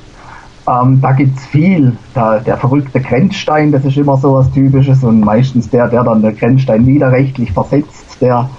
ähm, 0.68 1.02
da 1.02 1.12
gibt's 1.12 1.46
viel. 1.46 1.98
Da, 2.14 2.40
der 2.40 2.58
verrückte 2.58 3.02
Grenzstein, 3.02 3.72
das 3.72 3.84
ist 3.86 3.98
immer 3.98 4.18
so 4.18 4.36
was 4.36 4.52
Typisches 4.52 5.04
und 5.04 5.22
meistens 5.22 5.70
der, 5.70 5.88
der 5.88 6.04
dann 6.04 6.22
der 6.22 6.34
Grenzstein 6.34 6.86
widerrechtlich 6.86 7.52
versetzt, 7.52 8.18
der, 8.22 8.50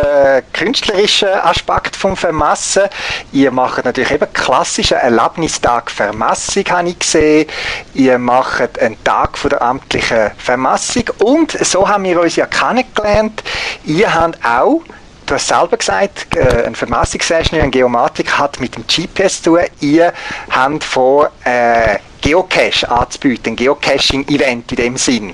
künstlerischen 0.53 1.29
Aspekt 1.29 1.95
vom 1.95 2.15
Vermassen. 2.15 2.83
Ihr 3.31 3.49
macht 3.49 3.83
natürlich 3.83 4.11
eben 4.11 4.31
klassischen 4.31 4.97
Erlebnistag 4.97 5.89
Vermassung, 5.89 6.63
habe 6.69 6.89
ich 6.89 6.99
gesehen. 6.99 7.47
Ihr 7.95 8.19
macht 8.19 8.77
einen 8.77 9.03
Tag 9.03 9.39
von 9.39 9.49
der 9.49 9.63
amtlichen 9.63 10.29
Vermassung 10.37 11.05
und 11.17 11.53
so 11.65 11.89
haben 11.89 12.03
wir 12.03 12.21
uns 12.21 12.35
ja 12.35 12.45
kennengelernt. 12.45 13.41
Ihr 13.83 14.13
habt 14.13 14.37
auch 14.45 14.83
Du 15.25 15.33
hast 15.33 15.47
selber 15.47 15.75
gesagt, 15.75 16.35
äh, 16.35 16.65
ein 16.67 16.75
Vermassungsingenieur 16.75 17.63
in 17.63 17.71
Geomatik 17.71 18.37
hat 18.37 18.59
mit 18.59 18.75
dem 18.75 18.85
GPS 18.85 19.41
zu 19.41 19.55
tun. 19.55 19.65
Ihr 19.79 20.13
habt 20.51 20.83
vor, 20.83 21.31
äh, 21.43 21.97
Geocache 22.25 22.89
anzubieten, 22.89 23.53
ein 23.53 23.55
Geocaching-Event 23.55 24.71
in 24.71 24.75
dem 24.77 24.97
Sinn. 24.97 25.29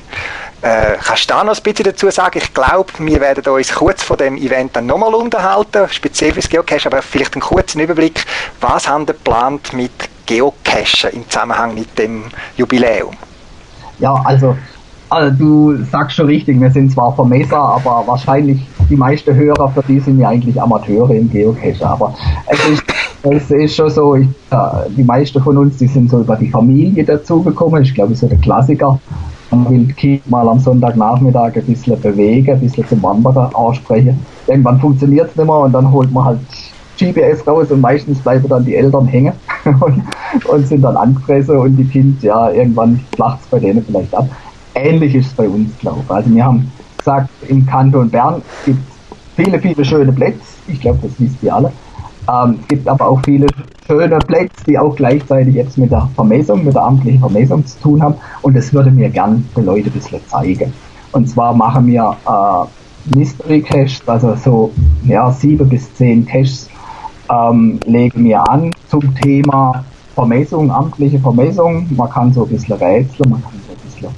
Äh, 0.61 0.97
kannst 1.01 1.23
du 1.23 1.33
da 1.33 1.41
noch 1.41 1.55
ein 1.55 1.63
bisschen 1.63 1.85
dazu 1.85 2.09
sagen? 2.09 2.37
Ich 2.37 2.53
glaube, 2.53 2.91
wir 2.99 3.21
werden 3.21 3.45
uns 3.45 3.73
kurz 3.73 4.03
vor 4.03 4.17
dem 4.17 4.35
Event 4.35 4.75
dann 4.75 4.87
nochmal 4.87 5.15
unterhalten, 5.15 5.87
speziell 5.89 6.33
fürs 6.33 6.49
Geocache, 6.49 6.87
aber 6.87 7.01
vielleicht 7.01 7.33
einen 7.33 7.43
kurzen 7.43 7.79
Überblick. 7.79 8.25
Was 8.59 8.89
haben 8.89 9.03
ihr 9.03 9.13
geplant 9.13 9.71
mit 9.71 9.93
Geocachen 10.25 11.11
im 11.13 11.29
Zusammenhang 11.29 11.73
mit 11.75 11.97
dem 11.97 12.25
Jubiläum? 12.57 13.15
Ja, 13.99 14.21
also 14.25 14.57
also 15.11 15.35
du 15.37 15.83
sagst 15.91 16.15
schon 16.15 16.27
richtig, 16.27 16.59
wir 16.61 16.71
sind 16.71 16.89
zwar 16.89 17.13
Vermesser, 17.13 17.57
aber 17.57 18.03
wahrscheinlich 18.05 18.65
die 18.89 18.95
meisten 18.95 19.35
Hörer 19.35 19.69
für 19.69 19.83
die 19.83 19.99
sind 19.99 20.19
ja 20.19 20.29
eigentlich 20.29 20.59
Amateure 20.61 21.11
im 21.11 21.29
Geocache. 21.29 21.85
Aber 21.85 22.15
es 22.47 22.65
ist, 22.69 22.83
es 23.23 23.51
ist 23.51 23.75
schon 23.75 23.89
so, 23.89 24.15
ich, 24.15 24.27
äh, 24.51 24.89
die 24.89 25.03
meisten 25.03 25.41
von 25.41 25.57
uns, 25.57 25.77
die 25.77 25.87
sind 25.87 26.09
so 26.09 26.21
über 26.21 26.35
die 26.35 26.49
Familie 26.49 27.03
dazugekommen. 27.03 27.83
Ich 27.83 27.93
glaube, 27.93 28.15
so 28.15 28.27
der 28.27 28.37
Klassiker. 28.39 28.99
Man 29.51 29.69
will 29.69 29.93
Kind 29.93 30.29
mal 30.29 30.47
am 30.47 30.59
Sonntagnachmittag 30.59 31.57
ein 31.57 31.65
bisschen 31.65 31.99
bewegen, 31.99 32.53
ein 32.53 32.61
bisschen 32.61 32.87
zum 32.87 33.03
Wandern 33.03 33.53
ansprechen. 33.53 34.17
Irgendwann 34.47 34.79
funktioniert 34.79 35.29
es 35.29 35.35
nicht 35.35 35.45
mehr 35.45 35.57
und 35.57 35.73
dann 35.73 35.91
holt 35.91 36.11
man 36.11 36.23
halt 36.23 36.39
GPS 36.97 37.45
raus 37.45 37.69
und 37.69 37.81
meistens 37.81 38.19
bleiben 38.19 38.47
dann 38.47 38.63
die 38.63 38.75
Eltern 38.75 39.07
hängen 39.07 39.33
und, 39.65 40.03
und 40.45 40.67
sind 40.67 40.81
dann 40.83 40.95
angefressen 40.95 41.57
und 41.57 41.75
die 41.75 41.83
Kind, 41.83 42.23
ja, 42.23 42.49
irgendwann 42.49 43.01
flacht 43.13 43.41
es 43.41 43.47
bei 43.47 43.59
denen 43.59 43.83
vielleicht 43.83 44.15
ab 44.15 44.29
ähnlich 44.75 45.15
ist 45.15 45.27
es 45.27 45.33
bei 45.33 45.47
uns, 45.47 45.77
glaube 45.79 46.01
ich. 46.03 46.11
Also 46.11 46.33
wir 46.33 46.45
haben 46.45 46.71
gesagt, 46.97 47.29
im 47.47 47.65
Kanton 47.65 48.09
Bern 48.09 48.41
gibt 48.65 48.79
es 48.79 49.17
viele, 49.35 49.59
viele 49.59 49.85
schöne 49.85 50.11
Plätze. 50.11 50.39
Ich 50.67 50.79
glaube, 50.79 50.99
das 51.01 51.19
wisst 51.19 51.41
ihr 51.41 51.55
alle. 51.55 51.71
Ähm, 52.31 52.59
es 52.61 52.67
gibt 52.67 52.87
aber 52.87 53.07
auch 53.09 53.21
viele 53.25 53.47
schöne 53.87 54.19
Plätze, 54.19 54.63
die 54.67 54.77
auch 54.77 54.95
gleichzeitig 54.95 55.55
jetzt 55.55 55.77
mit 55.77 55.91
der 55.91 56.07
Vermessung, 56.15 56.63
mit 56.63 56.75
der 56.75 56.83
amtlichen 56.83 57.19
Vermessung 57.19 57.65
zu 57.65 57.79
tun 57.79 58.01
haben. 58.01 58.15
Und 58.41 58.55
das 58.55 58.73
würde 58.73 58.91
mir 58.91 59.09
gern 59.09 59.47
den 59.55 59.65
Leuten 59.65 59.87
ein 59.87 59.93
bisschen 59.93 60.21
zeigen. 60.27 60.73
Und 61.11 61.27
zwar 61.27 61.53
machen 61.53 61.87
wir 61.87 62.15
äh, 62.25 63.17
Mystery 63.17 63.61
Caches, 63.61 64.01
also 64.07 64.35
so 64.35 64.71
ja, 65.05 65.31
sieben 65.31 65.67
bis 65.67 65.93
zehn 65.95 66.25
Caches 66.25 66.69
ähm, 67.29 67.79
legen 67.85 68.23
wir 68.23 68.47
an 68.49 68.71
zum 68.89 69.13
Thema 69.15 69.83
Vermessung, 70.13 70.71
amtliche 70.71 71.19
Vermessung. 71.19 71.87
Man 71.95 72.09
kann 72.09 72.31
so 72.33 72.43
ein 72.43 72.49
bisschen 72.49 72.77
rätseln, 72.77 73.29
man 73.29 73.43
kann 73.43 73.53
so 73.67 73.73
ein 73.73 73.79
bisschen 73.83 74.09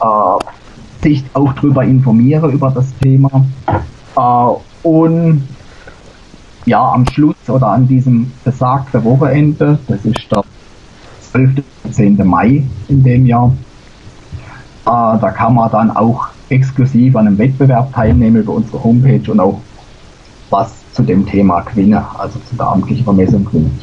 äh, 0.00 1.02
sich 1.02 1.24
auch 1.34 1.52
darüber 1.54 1.84
informieren, 1.84 2.50
über 2.50 2.70
das 2.70 2.86
Thema. 3.00 3.44
Äh, 4.16 4.88
und 4.88 5.46
ja, 6.66 6.92
am 6.92 7.06
Schluss 7.06 7.36
oder 7.48 7.68
an 7.68 7.88
diesem 7.88 8.32
besagten 8.44 9.04
Wochenende, 9.04 9.78
das 9.88 10.04
ist 10.04 10.30
der 10.30 10.44
12. 11.32 11.62
10. 11.90 12.26
Mai 12.26 12.62
in 12.88 13.02
dem 13.02 13.26
Jahr, 13.26 13.52
äh, 14.84 15.18
da 15.18 15.30
kann 15.30 15.54
man 15.54 15.70
dann 15.70 15.90
auch 15.90 16.28
exklusiv 16.48 17.16
an 17.16 17.26
einem 17.26 17.38
Wettbewerb 17.38 17.92
teilnehmen 17.92 18.42
über 18.42 18.52
unsere 18.52 18.82
Homepage 18.82 19.30
und 19.30 19.40
auch 19.40 19.60
was 20.50 20.82
zu 20.92 21.02
dem 21.02 21.26
Thema 21.26 21.60
gewinnen, 21.60 22.02
also 22.18 22.38
zu 22.40 22.54
der 22.56 22.66
amtlichen 22.66 23.04
Vermessung 23.04 23.44
gewinnen. 23.44 23.80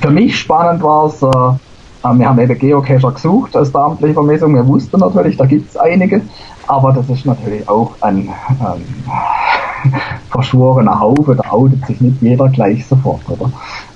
Für 0.00 0.10
mich 0.10 0.38
spannend 0.38 0.82
war 0.82 1.06
es, 1.06 1.20
äh, 1.22 1.26
äh, 1.26 2.18
wir 2.18 2.28
haben 2.28 2.38
eben 2.38 2.58
Geocacher 2.58 3.10
gesucht 3.12 3.56
als 3.56 3.72
der 3.72 3.80
amtliche 3.80 4.14
Vermessung. 4.14 4.54
Wir 4.54 4.66
wussten 4.66 5.00
natürlich, 5.00 5.36
da 5.36 5.46
gibt 5.46 5.70
es 5.70 5.76
einige, 5.76 6.22
aber 6.68 6.92
das 6.92 7.08
ist 7.08 7.26
natürlich 7.26 7.68
auch 7.68 7.92
ein, 8.00 8.28
ein 8.60 8.84
verschworener 10.32 10.98
Haufe, 10.98 11.36
da 11.36 11.50
outet 11.50 11.86
sich 11.86 12.00
nicht 12.00 12.20
jeder 12.20 12.48
gleich 12.48 12.84
sofort, 12.86 13.20
oder? 13.28 13.52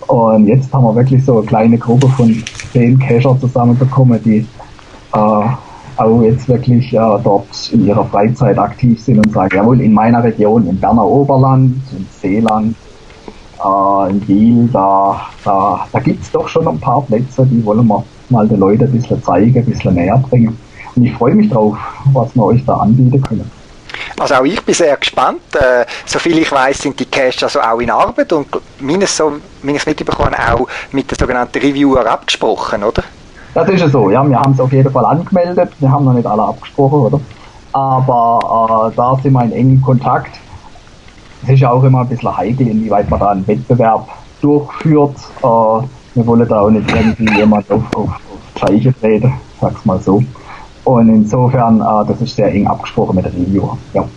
Und 0.07 0.47
jetzt 0.47 0.73
haben 0.73 0.85
wir 0.85 0.95
wirklich 0.95 1.25
so 1.25 1.39
eine 1.39 1.47
kleine 1.47 1.79
Gruppe 1.79 2.09
von 2.09 2.43
zehn 2.73 2.99
Cacher 2.99 3.39
zusammenbekommen, 3.41 4.21
die 4.23 4.47
äh, 5.13 5.47
auch 5.97 6.23
jetzt 6.23 6.49
wirklich 6.49 6.93
äh, 6.93 7.19
dort 7.25 7.73
in 7.73 7.87
ihrer 7.87 8.05
Freizeit 8.05 8.59
aktiv 8.59 9.01
sind 9.01 9.27
und 9.27 9.33
sagen, 9.33 9.57
jawohl, 9.57 9.81
in 9.81 9.93
meiner 9.93 10.23
Region, 10.23 10.69
im 10.69 10.79
Berner 10.79 11.05
Oberland, 11.05 11.77
im 11.97 12.07
Seeland, 12.11 12.77
äh, 13.65 14.11
in 14.11 14.21
Biel, 14.21 14.69
da, 14.73 15.23
da, 15.45 15.87
da 15.91 15.99
gibt 16.01 16.23
es 16.23 16.31
doch 16.31 16.47
schon 16.47 16.69
ein 16.69 16.79
paar 16.79 17.01
Plätze, 17.03 17.47
die 17.47 17.65
wollen 17.65 17.87
wir 17.87 18.05
mal 18.29 18.47
den 18.47 18.61
Leuten 18.61 18.85
ein 18.85 18.93
bisschen 18.93 19.23
zeigen, 19.23 19.59
ein 19.59 19.65
bisschen 19.65 19.95
näher 19.95 20.19
bringen. 20.19 20.57
Und 20.95 21.05
ich 21.05 21.13
freue 21.15 21.35
mich 21.35 21.51
drauf, 21.51 21.77
was 22.13 22.35
wir 22.35 22.45
euch 22.45 22.65
da 22.65 22.75
anbieten 22.75 23.21
können. 23.23 23.51
Also 24.19 24.35
auch 24.35 24.45
ich 24.45 24.63
bin 24.65 24.75
sehr 24.75 24.97
gespannt. 24.97 25.55
Äh, 25.55 25.85
soviel 26.07 26.39
ich 26.39 26.51
weiß, 26.51 26.79
sind 26.79 26.99
die 26.99 27.05
Caches 27.05 27.43
also 27.43 27.61
auch 27.61 27.79
in 27.81 27.91
Arbeit 27.91 28.33
und 28.33 28.49
meines 28.81 29.17
so, 29.17 29.33
meines 29.63 29.85
mitbekommen 29.85 30.35
auch 30.35 30.67
mit 30.93 31.11
den 31.11 31.19
sogenannten 31.19 31.59
Reviewer 31.59 32.07
abgesprochen, 32.07 32.83
oder? 32.83 33.03
Das 33.55 33.69
ist 33.69 33.81
ja 33.81 33.89
so, 33.89 34.11
ja. 34.11 34.27
Wir 34.29 34.39
haben 34.39 34.53
es 34.53 34.61
auf 34.61 34.73
jeden 34.73 34.91
Fall 34.91 35.05
angemeldet. 35.05 35.71
Wir 35.79 35.91
haben 35.91 36.05
noch 36.05 36.13
nicht 36.13 36.27
alle 36.27 36.43
abgesprochen, 36.43 37.01
oder? 37.01 37.21
Aber 37.73 38.91
äh, 38.91 38.97
da 38.97 39.17
sind 39.23 39.33
wir 39.33 39.45
in 39.45 39.53
engem 39.53 39.83
Kontakt. 39.83 40.39
Es 41.43 41.51
ist 41.51 41.61
ja 41.61 41.71
auch 41.71 41.85
immer 41.85 42.01
ein 42.01 42.09
bisschen 42.09 42.35
heikel, 42.37 42.69
inwieweit 42.69 43.09
man 43.11 43.21
da 43.21 43.31
einen 43.31 43.47
Wettbewerb 43.47 44.09
durchführt. 44.41 45.17
Äh, 45.39 45.43
wir 45.43 46.27
wollen 46.27 46.49
da 46.49 46.61
auch 46.61 46.71
nicht 46.71 46.91
irgendwie 46.91 47.37
jemand 47.37 47.71
auf, 47.71 47.83
auf, 47.95 48.09
auf 48.09 48.21
Scheiche 48.59 48.95
treten, 48.99 49.35
sag's 49.61 49.85
mal 49.85 50.01
so. 50.01 50.23
Und 50.87 51.09
insofern, 51.09 51.81
äh, 51.81 52.07
das 52.07 52.21
ist 52.21 52.37
sehr 52.37 52.47
eng 52.47 52.69
abgesprochen 52.69 53.17
mit 53.17 53.25
der 53.25 53.33
Reviewer. 53.33 53.77
Ja. 53.93 54.09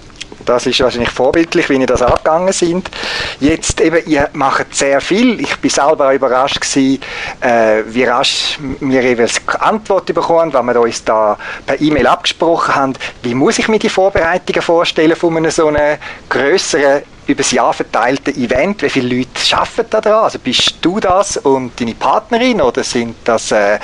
Das 0.46 0.68
ist 0.68 0.80
wahrscheinlich 0.80 1.10
vorbildlich, 1.10 1.68
wie 1.70 1.78
ihr 1.78 1.88
das 1.88 2.04
angegangen 2.04 2.54
sind. 2.54 2.92
Jetzt 3.40 3.82
eben, 3.82 3.98
ihr 4.06 4.30
macht 4.34 4.74
sehr 4.76 5.02
viel. 5.02 5.40
Ich 5.40 5.58
bin 5.58 5.72
selber 5.72 6.10
auch 6.10 6.14
überrascht 6.14 6.62
gewesen, 6.62 7.02
äh, 7.42 7.84
wie 7.88 8.04
rasch 8.04 8.60
wir 8.80 9.02
jeweils 9.02 9.42
Antworten 9.60 10.14
bekommen, 10.14 10.54
wenn 10.54 10.66
wir 10.68 10.80
uns 10.80 11.04
da 11.04 11.38
per 11.66 11.82
E-Mail 11.82 12.06
abgesprochen 12.06 12.76
haben. 12.76 12.94
Wie 13.24 13.34
muss 13.34 13.58
ich 13.58 13.68
mir 13.68 13.80
die 13.80 13.90
Vorbereitungen 13.90 14.62
vorstellen 14.62 15.16
von 15.16 15.38
einem 15.38 15.52
so 15.52 15.68
einem 15.68 15.98
grösseren 16.30 17.02
über 17.30 17.44
das 17.44 17.52
Jahr 17.52 17.74
verteilten 17.74 18.36
Event, 18.36 18.82
wie 18.82 18.90
viele 18.90 19.18
Leute 19.18 19.30
arbeiten 19.54 19.90
da 19.90 20.02
dran? 20.02 20.24
Also 20.24 20.40
bist 20.40 20.78
du 20.82 21.00
das 21.00 21.38
und 21.38 21.80
deine 21.80 21.94
Partnerin 21.94 22.62
oder 22.62 22.84
sind 22.84 23.16
das 23.24 23.52
äh, 23.52 23.76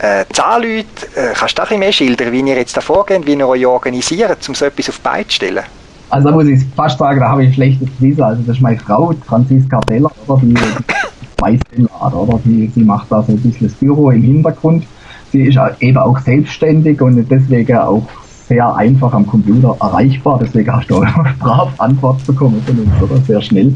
äh, 0.00 0.24
zehn 0.32 0.62
Leute? 0.62 0.86
Äh, 1.14 1.32
kannst 1.34 1.54
du 1.54 1.56
da 1.56 1.62
ein 1.62 1.68
bisschen 1.68 1.78
mehr 1.80 1.92
schildern, 1.92 2.32
wie 2.32 2.40
ihr 2.40 2.56
jetzt 2.56 2.76
da 2.76 2.80
vorgeht, 2.80 3.26
wie 3.26 3.34
ihr 3.34 3.48
euch 3.48 3.66
organisiert, 3.66 4.46
um 4.48 4.54
so 4.54 4.66
etwas 4.66 4.88
auf 4.90 4.96
die 4.96 5.02
Beine 5.02 5.26
zu 5.26 5.34
stellen? 5.34 5.64
Also 6.10 6.28
da 6.28 6.34
muss 6.34 6.46
ich 6.46 6.60
fast 6.76 6.98
sagen, 6.98 7.20
da 7.20 7.28
habe 7.28 7.44
ich 7.44 7.54
schlechtes 7.54 7.88
Gewissen. 7.98 8.22
Also 8.22 8.42
das 8.42 8.56
ist 8.56 8.62
meine 8.62 8.78
Frau, 8.78 9.14
Franziska 9.26 9.80
Beller, 9.86 10.10
oder 10.26 10.40
die 10.42 10.54
Meisterlader, 11.40 12.16
oder 12.16 12.40
die, 12.44 12.70
sie 12.74 12.82
macht 12.82 13.10
da 13.10 13.22
so 13.22 13.32
ein 13.32 13.38
bisschen 13.38 13.68
das 13.68 13.76
Büro 13.76 14.10
im 14.10 14.22
Hintergrund. 14.22 14.84
Sie 15.32 15.42
ist 15.42 15.58
eben 15.78 15.96
auch 15.96 16.18
selbstständig 16.18 17.00
und 17.00 17.24
deswegen 17.30 17.76
auch 17.76 18.02
sehr 18.50 18.74
einfach 18.74 19.14
am 19.14 19.26
Computer 19.26 19.76
erreichbar. 19.80 20.40
Deswegen 20.42 20.72
hast 20.72 20.90
du 20.90 20.96
auch 20.96 21.06
brav 21.38 21.72
Antwort 21.78 22.26
bekommen 22.26 22.60
von 22.66 22.80
uns, 22.80 23.02
oder? 23.02 23.20
Sehr 23.22 23.40
schnell. 23.40 23.72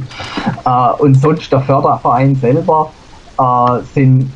Äh, 0.64 0.92
und 0.98 1.14
sonst 1.14 1.50
der 1.52 1.60
Förderverein 1.60 2.34
selber 2.34 2.90
äh, 3.38 3.78
sind 3.94 4.30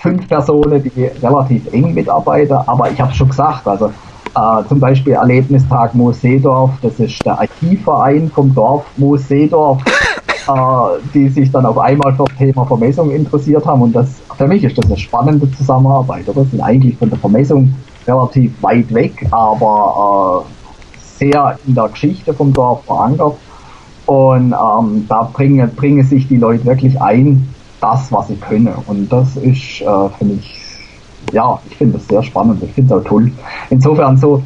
fünf 0.00 0.28
Personen, 0.28 0.82
die 0.82 1.10
relativ 1.20 1.72
eng 1.72 1.92
mitarbeiten. 1.94 2.56
Aber 2.66 2.90
ich 2.90 3.00
habe 3.00 3.10
es 3.10 3.16
schon 3.16 3.28
gesagt, 3.28 3.66
also 3.66 3.86
äh, 3.86 4.68
zum 4.68 4.78
Beispiel 4.78 5.14
Erlebnistag 5.14 5.94
Moosseedorf, 5.94 6.70
das 6.80 7.00
ist 7.00 7.26
der 7.26 7.40
IT-Verein 7.42 8.30
vom 8.32 8.54
Dorf 8.54 8.84
Moosseedorf, 8.96 9.82
äh, 10.48 10.52
die 11.12 11.28
sich 11.28 11.50
dann 11.50 11.66
auf 11.66 11.78
einmal 11.78 12.14
für 12.14 12.24
das 12.24 12.36
Thema 12.36 12.64
Vermessung 12.64 13.10
interessiert 13.10 13.66
haben. 13.66 13.82
Und 13.82 13.96
das 13.96 14.22
für 14.38 14.46
mich 14.46 14.62
ist 14.62 14.78
das 14.78 14.86
eine 14.86 14.96
spannende 14.96 15.50
Zusammenarbeit. 15.50 16.28
Oder? 16.28 16.42
Das 16.42 16.52
sind 16.52 16.60
eigentlich 16.60 16.96
von 16.96 17.10
der 17.10 17.18
Vermessung 17.18 17.74
relativ 18.06 18.52
weit 18.62 18.92
weg, 18.92 19.26
aber 19.30 20.44
äh, 20.44 21.00
sehr 21.18 21.58
in 21.66 21.74
der 21.74 21.88
Geschichte 21.88 22.32
vom 22.32 22.52
Dorf 22.52 22.84
verankert. 22.84 23.36
Und 24.06 24.52
ähm, 24.52 25.06
da 25.08 25.28
bringen, 25.32 25.74
bringen 25.74 26.04
sich 26.04 26.28
die 26.28 26.36
Leute 26.36 26.64
wirklich 26.64 27.00
ein, 27.00 27.48
das, 27.80 28.12
was 28.12 28.28
sie 28.28 28.36
können. 28.36 28.72
Und 28.86 29.12
das 29.12 29.36
ist, 29.36 29.80
äh, 29.80 30.08
finde 30.18 30.34
ich, 30.34 30.62
ja, 31.32 31.58
ich 31.68 31.76
finde 31.76 31.98
das 31.98 32.06
sehr 32.06 32.22
spannend, 32.22 32.62
ich 32.62 32.72
finde 32.72 32.94
es 32.94 33.00
auch 33.00 33.08
toll. 33.08 33.32
Insofern 33.70 34.16
so, 34.16 34.42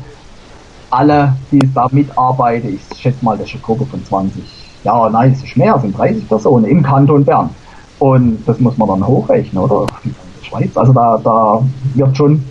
alle, 0.90 1.37
die 1.53 1.61
da 1.75 1.87
mitarbeiten, 1.90 2.75
ich 2.75 2.99
schätze 2.99 3.25
mal, 3.25 3.37
das 3.37 3.46
ist 3.49 3.55
eine 3.55 3.62
Gruppe 3.62 3.87
von 3.87 4.05
20, 4.05 4.42
ja, 4.83 5.09
nein, 5.11 5.33
es 5.33 5.44
ist 5.44 5.57
mehr, 5.57 5.77
es 5.77 5.83
sind 5.83 5.96
30 5.96 6.27
Personen 6.27 6.64
im 6.64 6.83
Kanton 6.83 7.25
Bern. 7.25 7.51
Und 7.99 8.42
das 8.46 8.59
muss 8.61 8.79
man 8.79 8.88
dann 8.88 9.07
hochrechnen, 9.07 9.62
oder? 9.62 9.87
Die 10.05 10.46
Schweiz. 10.46 10.75
Also 10.75 10.92
da, 10.92 11.20
da 11.23 11.62
wird 11.94 12.16
schon 12.16 12.42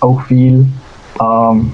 auch 0.00 0.20
viel, 0.22 0.66
ähm, 1.20 1.72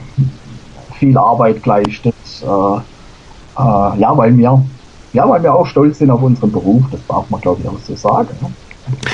viel 0.98 1.16
Arbeit 1.16 1.62
geleistet. 1.62 2.14
Äh, 2.42 2.46
äh, 2.46 3.98
ja, 3.98 4.16
weil 4.16 4.36
wir, 4.36 4.64
ja, 5.12 5.28
weil 5.28 5.42
wir 5.42 5.54
auch 5.54 5.66
stolz 5.66 5.98
sind 5.98 6.10
auf 6.10 6.22
unseren 6.22 6.50
Beruf, 6.50 6.82
das 6.90 7.00
darf 7.06 7.28
man 7.30 7.40
glaube 7.40 7.60
ich 7.62 7.68
auch 7.68 7.78
so 7.86 7.94
sagen. 7.94 8.36
Ne? 8.40 8.50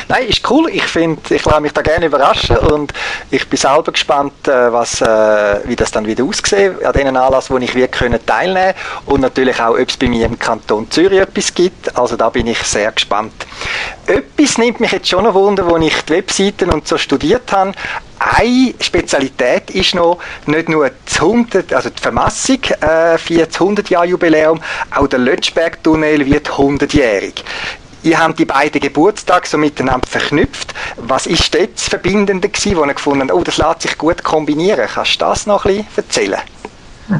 Nein, 0.09 0.27
ist 0.27 0.49
cool. 0.51 0.69
Ich 0.73 0.83
finde, 0.83 1.21
ich 1.35 1.45
lasse 1.45 1.61
mich 1.61 1.73
da 1.73 1.83
gerne 1.83 2.07
überraschen 2.07 2.57
und 2.57 2.93
ich 3.31 3.49
bin 3.49 3.57
selber 3.57 3.93
gespannt, 3.93 4.49
äh, 4.49 4.73
was, 4.73 5.01
äh, 5.01 5.61
wie 5.65 5.77
das 5.77 5.93
dann 5.93 6.07
wieder 6.07 6.25
aussieht 6.25 6.85
an 6.85 6.93
den 6.93 7.17
Anlass, 7.17 7.51
wo 7.51 7.59
ich 7.59 7.75
wirklich 7.75 8.21
teilnehmen 8.27 8.75
und 9.07 9.21
natürlich 9.21 9.61
auch, 9.61 9.79
ob 9.79 9.89
es 9.89 9.97
bei 9.97 10.09
mir 10.09 10.27
im 10.27 10.39
Kanton 10.39 10.91
Zürich 10.91 11.21
etwas 11.21 11.55
gibt. 11.55 11.97
Also 11.97 12.17
da 12.17 12.31
bin 12.31 12.49
ich 12.49 12.59
sehr 12.59 12.91
gespannt. 12.91 13.47
Etwas 14.07 14.59
nimmt 14.59 14.81
mich 14.81 14.93
jetzt 14.93 15.09
schon 15.09 15.27
ein 15.27 15.35
Wunder, 15.35 15.69
wo 15.69 15.77
ich 15.77 16.03
die 16.03 16.15
Webseiten 16.15 16.71
und 16.71 16.89
so 16.89 16.99
studiert 16.99 17.53
habe. 17.53 17.73
Eine 18.37 18.75
Spezialität 18.81 19.71
ist 19.71 19.95
noch 19.95 20.19
nicht 20.47 20.69
nur 20.69 20.91
das 21.05 21.21
100, 21.21 21.73
also 21.73 21.91
die 21.91 22.01
Vermassung 22.01 22.59
äh, 22.81 23.19
für 23.19 23.45
das 23.45 23.59
100-Jahr-Jubiläum, 23.59 24.61
auch 24.97 25.09
der 25.09 25.19
Lötschberg-Tunnel 25.19 26.25
wird 26.27 26.49
100-jährig. 26.49 27.45
Ihr 28.05 28.19
habt 28.19 28.39
die 28.39 28.45
beiden 28.45 28.81
Geburtstage 28.81 29.49
so 29.49 29.59
miteinander 29.59 30.07
verknüpft. 30.07 30.73
Was 30.97 31.27
ist 31.27 31.53
dort 31.55 31.75
das 31.75 31.89
Verbindende 31.89 32.49
gewesen, 32.49 32.77
wo 32.77 32.85
ihr 32.85 32.95
gefunden 32.95 33.23
habt, 33.23 33.33
oh, 33.33 33.43
das 33.43 33.59
lässt 33.59 33.83
sich 33.83 33.99
gut 33.99 34.23
kombinieren? 34.23 34.87
Kannst 34.87 35.21
du 35.21 35.25
das 35.25 35.47
noch 35.47 35.65
ein 35.65 35.79
bisschen 35.79 35.89
erzählen? 35.97 36.41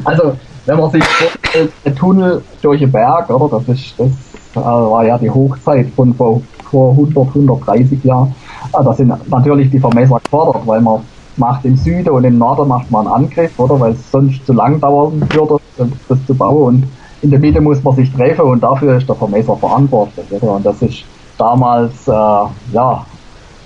Also, 0.05 0.37
wenn 0.65 0.77
man 0.77 0.91
sich 0.91 1.03
vorstellt, 1.03 1.73
der 1.85 1.95
Tunnel 1.95 2.41
durch 2.61 2.79
den 2.79 2.91
Berg, 2.91 3.29
oder, 3.29 3.61
das 3.67 3.77
ist, 3.77 3.93
das 3.97 4.07
äh, 4.55 4.65
war 4.65 5.05
ja 5.05 5.17
die 5.17 5.29
Hochzeit 5.29 5.87
von 5.95 6.15
vor, 6.15 6.41
vor 6.69 6.91
100, 6.91 7.27
130 7.27 8.03
Jahren. 8.03 8.33
Äh, 8.73 8.83
da 8.83 8.93
sind 8.93 9.29
natürlich 9.29 9.69
die 9.69 9.79
Vermesser 9.79 10.19
gefordert, 10.23 10.65
weil 10.65 10.81
man 10.81 11.01
macht 11.37 11.65
im 11.65 11.75
Süden 11.75 12.09
und 12.09 12.23
im 12.23 12.37
Norden 12.37 12.67
macht 12.67 12.91
man 12.91 13.07
einen 13.07 13.25
Angriff, 13.25 13.57
oder, 13.57 13.79
weil 13.79 13.93
es 13.93 14.11
sonst 14.11 14.45
zu 14.45 14.53
lang 14.53 14.79
dauern 14.79 15.21
würde, 15.33 15.57
das 15.77 16.25
zu 16.25 16.33
bauen. 16.33 16.75
Und 16.75 16.87
in 17.21 17.29
der 17.29 17.39
Mitte 17.39 17.61
muss 17.61 17.83
man 17.83 17.95
sich 17.95 18.11
treffen 18.13 18.45
und 18.45 18.61
dafür 18.63 18.97
ist 18.97 19.07
der 19.07 19.15
Vermesser 19.15 19.55
verantwortlich. 19.55 20.25
Oder? 20.31 20.55
Und 20.55 20.65
das 20.65 20.81
ist 20.81 21.03
damals 21.37 22.07
äh, 22.07 22.11
ja 22.11 23.05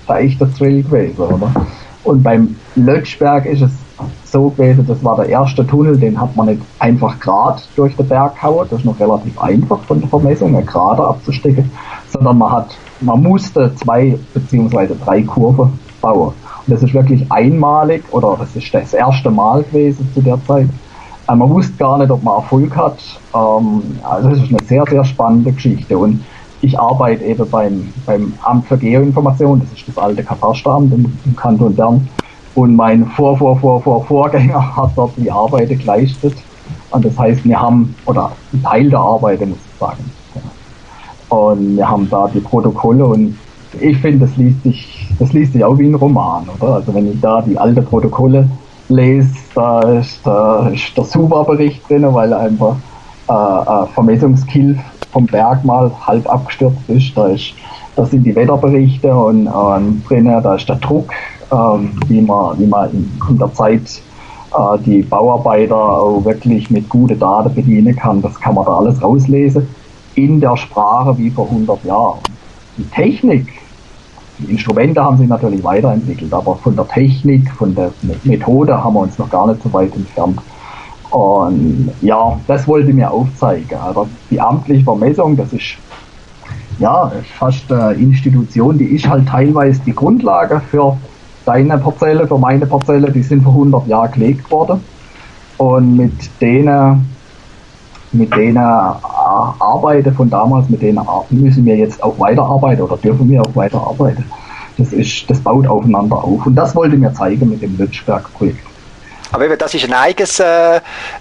ein 0.08 0.16
echter 0.26 0.52
Thrill 0.52 0.82
gewesen. 0.82 1.18
Oder? 1.18 1.50
Und 2.04 2.22
beim 2.22 2.56
Lötschberg 2.76 3.46
ist 3.46 3.62
es 3.62 3.72
so 4.24 4.50
gewesen, 4.50 4.86
das 4.86 5.02
war 5.02 5.16
der 5.16 5.28
erste 5.28 5.66
Tunnel, 5.66 5.96
den 5.96 6.20
hat 6.20 6.36
man 6.36 6.46
nicht 6.46 6.62
einfach 6.78 7.18
gerade 7.18 7.60
durch 7.74 7.96
den 7.96 8.06
Berg 8.06 8.34
gehauen, 8.34 8.66
das 8.70 8.80
ist 8.80 8.84
noch 8.84 9.00
relativ 9.00 9.40
einfach 9.40 9.78
von 9.80 10.00
der 10.00 10.08
Vermessung, 10.08 10.54
eine 10.54 10.64
gerade 10.64 11.06
abzustecken, 11.06 11.70
sondern 12.10 12.38
man 12.38 12.52
hat, 12.52 12.76
man 13.00 13.22
musste 13.22 13.74
zwei 13.76 14.18
beziehungsweise 14.32 14.96
drei 14.96 15.22
Kurven 15.22 15.78
bauen. 16.00 16.32
Und 16.66 16.74
das 16.74 16.82
ist 16.82 16.94
wirklich 16.94 17.30
einmalig, 17.30 18.02
oder 18.12 18.36
das 18.38 18.54
ist 18.56 18.72
das 18.72 18.92
erste 18.94 19.30
Mal 19.30 19.62
gewesen 19.64 20.08
zu 20.14 20.20
der 20.20 20.38
Zeit. 20.46 20.68
Äh, 21.28 21.34
man 21.34 21.50
wusste 21.50 21.74
gar 21.76 21.98
nicht, 21.98 22.10
ob 22.10 22.22
man 22.22 22.34
Erfolg 22.34 22.76
hat. 22.76 22.98
Ähm, 23.34 23.82
also 24.02 24.30
es 24.30 24.42
ist 24.42 24.48
eine 24.50 24.62
sehr, 24.66 24.84
sehr 24.88 25.04
spannende 25.04 25.52
Geschichte. 25.52 25.96
Und 25.96 26.24
ich 26.60 26.78
arbeite 26.78 27.24
eben 27.24 27.48
beim, 27.50 27.92
beim 28.06 28.32
Amt 28.42 28.66
für 28.66 28.78
Geoinformation, 28.78 29.60
das 29.60 29.78
ist 29.78 29.88
das 29.88 29.98
alte 29.98 30.24
Katasteramt 30.24 30.92
im, 30.92 31.12
im 31.24 31.36
Kanton 31.36 31.74
Bern. 31.74 32.08
Und 32.54 32.74
mein 32.74 33.06
Vor, 33.06 33.36
Vor, 33.36 33.58
Vor, 33.58 33.82
Vor, 33.82 34.04
Vorgänger 34.04 34.76
hat 34.76 34.92
dort 34.96 35.12
die 35.16 35.30
Arbeit 35.30 35.68
geleistet. 35.68 36.34
Und 36.90 37.04
das 37.04 37.18
heißt, 37.18 37.44
wir 37.44 37.60
haben, 37.60 37.94
oder 38.06 38.32
ein 38.52 38.62
Teil 38.62 38.88
der 38.88 39.00
Arbeit, 39.00 39.40
muss 39.40 39.58
ich 39.58 39.78
sagen. 39.78 40.15
Und 41.28 41.76
wir 41.76 41.88
haben 41.88 42.08
da 42.08 42.28
die 42.32 42.40
Protokolle 42.40 43.04
und 43.04 43.36
ich 43.80 43.98
finde, 43.98 44.26
das 44.26 44.36
liest 44.36 44.62
sich, 44.62 45.08
das 45.18 45.32
liest 45.32 45.52
sich 45.52 45.64
auch 45.64 45.78
wie 45.78 45.86
ein 45.86 45.94
Roman, 45.94 46.46
oder? 46.58 46.74
Also 46.74 46.94
wenn 46.94 47.10
ich 47.10 47.20
da 47.20 47.42
die 47.42 47.58
alten 47.58 47.84
Protokolle 47.84 48.48
lese, 48.88 49.30
da 49.54 49.80
ist, 49.80 50.20
da 50.24 50.68
ist 50.68 50.96
der 50.96 51.04
Suva-Bericht 51.04 51.88
drin, 51.88 52.06
weil 52.12 52.32
einfach 52.32 52.76
äh, 53.28 53.86
Vermessungskill 53.92 54.78
vom 55.12 55.26
Berg 55.26 55.64
mal 55.64 55.90
halb 56.06 56.28
abgestürzt 56.32 56.88
ist. 56.88 57.16
Da, 57.16 57.26
ist, 57.28 57.54
da 57.96 58.06
sind 58.06 58.24
die 58.24 58.34
Wetterberichte 58.34 59.14
und, 59.14 59.48
und 59.48 60.02
drinnen, 60.08 60.42
da 60.42 60.54
ist 60.54 60.68
der 60.68 60.76
Druck, 60.76 61.10
ähm, 61.52 61.90
wie 62.06 62.22
man, 62.22 62.58
wie 62.58 62.66
man 62.66 62.90
in, 62.92 63.10
in 63.28 63.38
der 63.38 63.52
Zeit 63.52 63.82
äh, 63.82 64.78
die 64.84 65.02
Bauarbeiter 65.02 65.76
auch 65.76 66.24
wirklich 66.24 66.70
mit 66.70 66.88
guten 66.88 67.18
Daten 67.18 67.52
bedienen 67.52 67.96
kann. 67.96 68.22
Das 68.22 68.40
kann 68.40 68.54
man 68.54 68.64
da 68.64 68.74
alles 68.74 69.02
rauslesen 69.02 69.66
in 70.16 70.40
der 70.40 70.56
Sprache 70.56 71.16
wie 71.18 71.30
vor 71.30 71.46
100 71.46 71.84
Jahren. 71.84 72.18
Die 72.76 72.84
Technik, 72.84 73.46
die 74.38 74.50
Instrumente 74.50 75.02
haben 75.02 75.16
sich 75.18 75.28
natürlich 75.28 75.62
weiterentwickelt, 75.62 76.32
aber 76.32 76.56
von 76.56 76.74
der 76.74 76.88
Technik, 76.88 77.50
von 77.52 77.74
der 77.74 77.92
Methode 78.24 78.82
haben 78.82 78.94
wir 78.94 79.00
uns 79.00 79.18
noch 79.18 79.30
gar 79.30 79.46
nicht 79.46 79.62
so 79.62 79.72
weit 79.72 79.94
entfernt. 79.94 80.38
Und 81.10 81.90
ja, 82.02 82.38
das 82.46 82.66
wollte 82.66 82.90
ich 82.90 82.94
mir 82.94 83.10
aufzeigen. 83.10 83.78
Also 83.78 84.08
die 84.30 84.40
amtliche 84.40 84.84
Vermessung, 84.84 85.36
das 85.36 85.52
ist 85.52 85.76
ja 86.78 87.10
fast 87.38 87.72
eine 87.72 87.94
Institution, 87.94 88.76
die 88.76 88.86
ist 88.86 89.08
halt 89.08 89.28
teilweise 89.28 89.80
die 89.86 89.94
Grundlage 89.94 90.60
für 90.70 90.96
deine 91.46 91.78
Parzelle, 91.78 92.26
für 92.26 92.38
meine 92.38 92.66
Parzelle, 92.66 93.10
die 93.10 93.22
sind 93.22 93.42
vor 93.42 93.52
100 93.52 93.86
Jahren 93.86 94.12
gelegt 94.12 94.50
worden. 94.50 94.80
Und 95.56 95.96
mit 95.96 96.12
denen, 96.40 97.08
mit 98.12 98.34
denen 98.34 98.56
Arbeiten 99.58 100.14
von 100.14 100.30
damals, 100.30 100.68
mit 100.68 100.82
denen 100.82 101.00
müssen 101.30 101.64
wir 101.64 101.76
jetzt 101.76 102.02
auch 102.02 102.18
weiterarbeiten 102.18 102.82
oder 102.82 102.96
dürfen 102.96 103.28
wir 103.28 103.42
auch 103.42 103.54
weiterarbeiten. 103.54 104.24
Das 104.78 104.92
ist, 104.92 105.28
das 105.30 105.40
baut 105.40 105.66
aufeinander 105.66 106.16
auf. 106.16 106.46
Und 106.46 106.54
das 106.54 106.74
wollte 106.74 106.96
mir 106.96 107.12
zeigen 107.14 107.48
mit 107.48 107.62
dem 107.62 107.76
Lütschberg-Projekt. 107.78 108.60
Aber 109.32 109.44
eben, 109.44 109.58
das 109.58 109.74
ist 109.74 109.84
ein 109.84 109.92
eigenes 109.92 110.38
äh, 110.38 110.76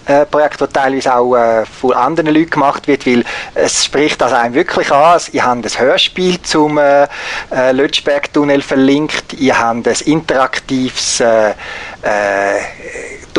äh, 0.05 0.25
Projekt, 0.29 0.61
das 0.61 0.69
teilweise 0.69 1.15
auch 1.15 1.35
äh, 1.35 1.65
von 1.65 1.93
anderen 1.93 2.33
Leuten 2.33 2.51
gemacht 2.51 2.87
wird, 2.87 3.05
weil 3.07 3.23
es 3.55 3.85
spricht 3.85 4.21
das 4.21 4.31
einem 4.31 4.53
wirklich 4.53 4.91
an. 4.91 5.19
Ich 5.31 5.41
habe 5.41 5.61
ein 5.61 5.79
Hörspiel 5.79 6.41
zum 6.41 6.77
äh, 6.77 7.07
äh, 7.51 7.71
Lötschberg-Tunnel 7.71 8.61
verlinkt, 8.61 9.33
ihr 9.33 9.59
habt 9.59 9.87
ein 9.87 9.95
interaktives 10.05 11.19
äh, 11.19 11.49
äh, 11.49 12.59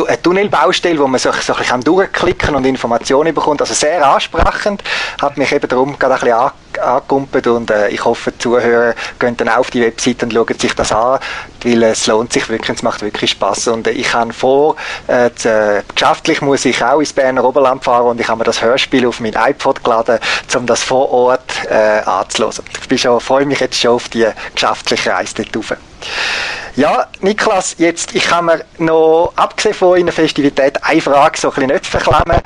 eine 0.05 0.21
Tunnelbaustelle, 0.21 0.99
wo 0.99 1.07
man 1.07 1.19
sich 1.19 1.33
so 1.41 1.53
ein 1.53 1.59
bisschen 1.59 1.81
durchklicken 1.81 2.55
und 2.55 2.65
Informationen 2.65 3.33
bekommt. 3.33 3.61
Also 3.61 3.73
sehr 3.73 4.05
ansprechend. 4.05 4.83
Hat 5.21 5.37
mich 5.37 5.51
eben 5.51 5.67
darum 5.67 5.97
gerade 5.97 6.15
ein 6.15 6.19
bisschen 6.19 6.51
angekumpelt 6.79 7.47
und 7.47 7.71
äh, 7.71 7.89
ich 7.89 8.03
hoffe, 8.03 8.31
die 8.31 8.37
Zuhörer 8.37 8.93
gehen 9.19 9.35
dann 9.37 9.49
auf 9.49 9.71
die 9.71 9.81
Webseite 9.81 10.25
und 10.25 10.33
schauen 10.33 10.59
sich 10.59 10.73
das 10.73 10.91
an, 10.91 11.19
weil 11.63 11.83
es 11.83 12.07
lohnt 12.07 12.33
sich 12.33 12.47
wirklich, 12.49 12.77
es 12.77 12.83
macht 12.83 13.01
wirklich 13.01 13.31
Spaß 13.31 13.69
und 13.69 13.87
äh, 13.87 13.91
ich 13.91 14.13
habe 14.13 14.33
vor, 14.33 14.75
äh, 15.07 15.27
äh, 15.27 15.83
geschäftlich 15.93 16.41
muss 16.41 16.65
ich 16.65 16.83
auch 16.83 16.99
ins 16.99 17.13
Berner 17.13 17.43
Oberland 17.43 17.83
fahren 17.83 18.07
und 18.07 18.21
ich 18.21 18.27
habe 18.27 18.39
mir 18.39 18.43
das 18.43 18.61
Hörspiel 18.61 19.07
auf 19.07 19.19
mein 19.19 19.33
iPod 19.33 19.83
geladen, 19.83 20.19
um 20.55 20.65
das 20.65 20.83
vor 20.83 21.11
Ort 21.11 21.65
äh, 21.69 22.01
anzuhören. 22.05 22.63
Ich 22.89 23.01
schon, 23.01 23.19
freue 23.19 23.45
mich 23.45 23.59
jetzt 23.59 23.79
schon 23.79 23.91
auf 23.91 24.09
die 24.09 24.27
geschäftliche 24.53 25.11
Reise 25.11 25.33
dort 25.35 25.57
rauf. 25.57 25.77
Ja, 26.77 27.07
Niklas, 27.21 27.75
jetzt, 27.79 28.13
ich 28.13 28.23
kann 28.23 28.45
mir 28.45 28.59
noch, 28.77 29.33
abgesehen 29.35 29.73
von 29.73 29.97
einer 29.97 30.11
Festivität, 30.11 30.77
eine 30.83 31.01
Frage 31.01 31.35
so 31.35 31.49
ein 31.49 31.55
bisschen 31.55 31.71
nicht 31.71 31.87
verklemmen. 31.87 32.39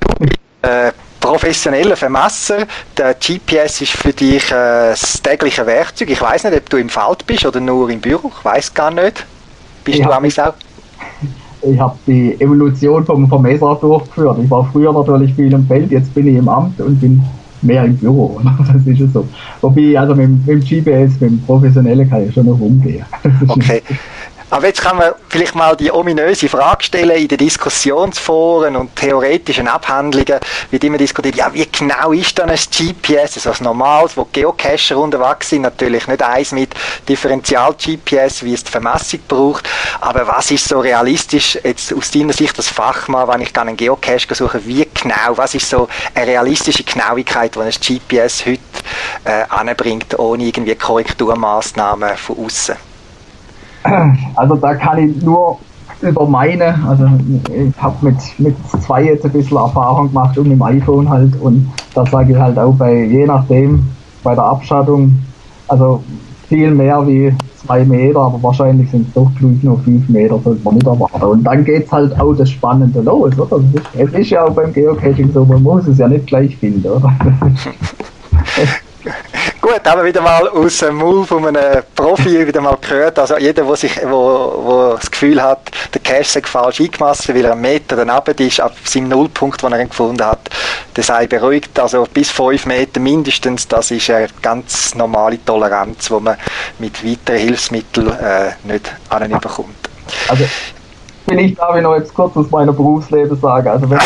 Du 0.00 0.24
bist 0.24 0.38
äh, 0.62 0.90
professioneller 1.20 1.94
Vermesser. 1.94 2.66
Der 2.96 3.12
GPS 3.12 3.82
ist 3.82 3.92
für 3.92 4.14
dich 4.14 4.50
äh, 4.50 4.88
das 4.88 5.20
tägliche 5.20 5.66
Werkzeug. 5.66 6.08
Ich 6.08 6.22
weiß 6.22 6.44
nicht, 6.44 6.56
ob 6.56 6.70
du 6.70 6.78
im 6.78 6.88
Feld 6.88 7.26
bist 7.26 7.44
oder 7.44 7.60
nur 7.60 7.90
im 7.90 8.00
Büro. 8.00 8.32
Ich 8.38 8.42
weiß 8.42 8.72
gar 8.72 8.90
nicht. 8.90 9.26
Bist 9.84 9.98
ich 9.98 10.04
du 10.06 10.10
amigs 10.10 10.38
auch? 10.38 10.54
Ich 11.60 11.78
habe 11.78 11.98
die 12.06 12.40
Evolution 12.40 13.04
vom 13.04 13.28
Vermesser 13.28 13.76
durchgeführt. 13.78 14.38
Ich 14.42 14.50
war 14.50 14.66
früher 14.72 14.94
natürlich 14.94 15.34
viel 15.34 15.52
im 15.52 15.66
Feld, 15.66 15.90
jetzt 15.90 16.14
bin 16.14 16.26
ich 16.28 16.36
im 16.36 16.48
Amt 16.48 16.80
und 16.80 16.98
bin 17.00 17.22
mehr 17.64 17.84
im 17.84 17.96
Büro. 17.96 18.40
Das 18.84 18.86
ist 18.86 19.12
so. 19.12 19.26
Wobei, 19.60 19.98
also 19.98 20.14
mit, 20.14 20.46
mit 20.46 20.48
dem 20.48 20.60
GPS, 20.60 21.20
mit 21.20 21.30
dem 21.30 21.40
Professionellen 21.42 22.08
kann 22.08 22.26
ich 22.26 22.34
schon 22.34 22.46
noch 22.46 22.60
umgehen. 22.60 23.04
Okay. 23.48 23.82
Aber 24.54 24.68
jetzt 24.68 24.82
kann 24.82 24.98
man 24.98 25.14
vielleicht 25.30 25.56
mal 25.56 25.76
die 25.76 25.90
ominöse 25.90 26.48
Frage 26.48 26.84
stellen 26.84 27.16
in 27.20 27.26
den 27.26 27.38
Diskussionsforen 27.38 28.76
und 28.76 28.94
theoretischen 28.94 29.66
Abhandlungen, 29.66 30.38
wie 30.70 30.76
immer 30.76 30.96
diskutiert, 30.96 31.34
ja, 31.34 31.52
wie 31.52 31.66
genau 31.66 32.12
ist 32.12 32.38
dann 32.38 32.50
ein 32.50 32.56
GPS, 32.56 33.34
also 33.34 33.50
ein 33.50 33.64
normales, 33.64 34.16
wo 34.16 34.28
Geocacher 34.32 34.96
unterwegs 34.96 35.48
sind, 35.48 35.62
natürlich 35.62 36.06
nicht 36.06 36.22
eins 36.22 36.52
mit 36.52 36.72
Differential-GPS, 37.08 38.44
wie 38.44 38.54
es 38.54 38.62
die 38.62 38.70
Vermessung 38.70 39.18
braucht, 39.26 39.68
aber 40.00 40.24
was 40.28 40.52
ist 40.52 40.68
so 40.68 40.78
realistisch, 40.78 41.58
jetzt 41.64 41.92
aus 41.92 42.12
deiner 42.12 42.32
Sicht 42.32 42.56
als 42.56 42.68
Fachmann, 42.68 43.26
wenn 43.26 43.40
ich 43.40 43.52
dann 43.52 43.66
einen 43.66 43.76
Geocache 43.76 44.36
suche, 44.36 44.64
wie 44.64 44.88
genau, 44.94 45.36
was 45.36 45.56
ist 45.56 45.68
so 45.68 45.88
eine 46.14 46.28
realistische 46.28 46.84
Genauigkeit, 46.84 47.56
die 47.56 47.58
ein 47.58 47.72
GPS 47.72 48.46
heute 48.46 48.60
äh, 49.24 49.46
anbringt, 49.48 50.16
ohne 50.16 50.44
irgendwie 50.44 50.76
Korrekturmaßnahmen 50.76 52.16
von 52.16 52.38
außen? 52.38 52.93
Also 54.34 54.56
da 54.56 54.74
kann 54.74 54.98
ich 54.98 55.22
nur 55.22 55.58
über 56.00 56.26
meine, 56.26 56.78
also 56.88 57.06
ich 57.52 57.82
habe 57.82 57.96
mit, 58.00 58.16
mit 58.38 58.56
zwei 58.82 59.04
jetzt 59.04 59.24
ein 59.24 59.32
bisschen 59.32 59.56
Erfahrung 59.56 60.08
gemacht 60.08 60.36
und 60.36 60.48
mit 60.48 60.58
dem 60.58 60.62
iPhone 60.62 61.08
halt 61.08 61.40
und 61.40 61.70
da 61.94 62.04
sage 62.04 62.32
ich 62.32 62.38
halt 62.38 62.58
auch 62.58 62.74
bei, 62.74 63.04
je 63.04 63.26
nachdem, 63.26 63.84
bei 64.22 64.34
der 64.34 64.44
Abschattung, 64.44 65.18
also 65.68 66.02
viel 66.48 66.70
mehr 66.70 67.06
wie 67.06 67.32
zwei 67.64 67.84
Meter, 67.84 68.20
aber 68.20 68.42
wahrscheinlich 68.42 68.90
sind 68.90 69.08
es 69.08 69.14
doch 69.14 69.30
gleich 69.38 69.62
nur 69.62 69.78
fünf 69.80 70.08
Meter, 70.08 70.38
sollte 70.42 70.62
man 70.64 70.74
nicht 70.74 70.86
erwarten. 70.86 71.22
Und 71.22 71.44
dann 71.44 71.64
geht 71.64 71.86
es 71.86 71.92
halt 71.92 72.18
auch 72.20 72.34
das 72.34 72.50
Spannende 72.50 73.00
los, 73.00 73.38
oder? 73.38 73.62
Es 73.96 74.12
ist 74.12 74.30
ja 74.30 74.44
auch 74.44 74.52
beim 74.52 74.72
Geocaching 74.72 75.32
so, 75.32 75.44
man 75.44 75.62
muss 75.62 75.86
es 75.86 75.98
ja 75.98 76.08
nicht 76.08 76.26
gleich 76.26 76.56
finden, 76.56 76.86
oder? 76.86 77.12
Gut, 79.64 79.80
haben 79.86 80.00
wir 80.02 80.04
wieder 80.04 80.20
mal 80.20 80.46
aus 80.46 80.76
dem 80.76 80.96
Mund 80.96 81.26
von 81.26 81.46
einem 81.46 81.82
Profi 81.94 82.46
wieder 82.46 82.60
mal 82.60 82.76
gehört. 82.78 83.18
Also 83.18 83.38
jeder, 83.38 83.64
der 83.64 83.76
sich, 83.76 83.98
wo, 84.04 84.60
wo 84.62 84.92
das 84.94 85.10
Gefühl 85.10 85.42
hat, 85.42 85.70
der 85.94 86.02
Cache 86.02 86.24
sei 86.24 86.42
falsch 86.42 86.82
eingemessen, 86.82 87.34
weil 87.34 87.46
er 87.46 87.52
einen 87.52 87.62
Meter 87.62 87.96
daneben 87.96 88.46
ist, 88.46 88.60
ab 88.60 88.74
seinem 88.84 89.08
Nullpunkt, 89.08 89.62
den 89.62 89.72
er 89.72 89.80
ihn 89.80 89.88
gefunden 89.88 90.22
hat, 90.22 90.50
der 90.94 91.02
sei 91.02 91.26
beruhigt. 91.26 91.80
Also 91.80 92.06
bis 92.12 92.30
fünf 92.30 92.66
Meter 92.66 93.00
mindestens, 93.00 93.66
das 93.66 93.90
ist 93.90 94.10
eine 94.10 94.26
ganz 94.42 94.94
normale 94.96 95.42
Toleranz, 95.42 96.08
die 96.08 96.20
man 96.20 96.36
mit 96.78 97.02
weiteren 97.02 97.40
Hilfsmitteln 97.40 98.12
äh, 98.20 98.50
nicht 98.64 99.40
bekommt. 99.40 99.88
Also 100.28 100.44
ich 101.26 101.54
darf 101.54 101.74
ich 101.74 101.82
noch 101.82 101.96
jetzt 101.96 102.12
kurz 102.12 102.36
aus 102.36 102.50
meiner 102.50 102.74
Berufsleben 102.74 103.40
sagen. 103.40 103.68
Also 103.68 103.88
wenn 103.88 103.98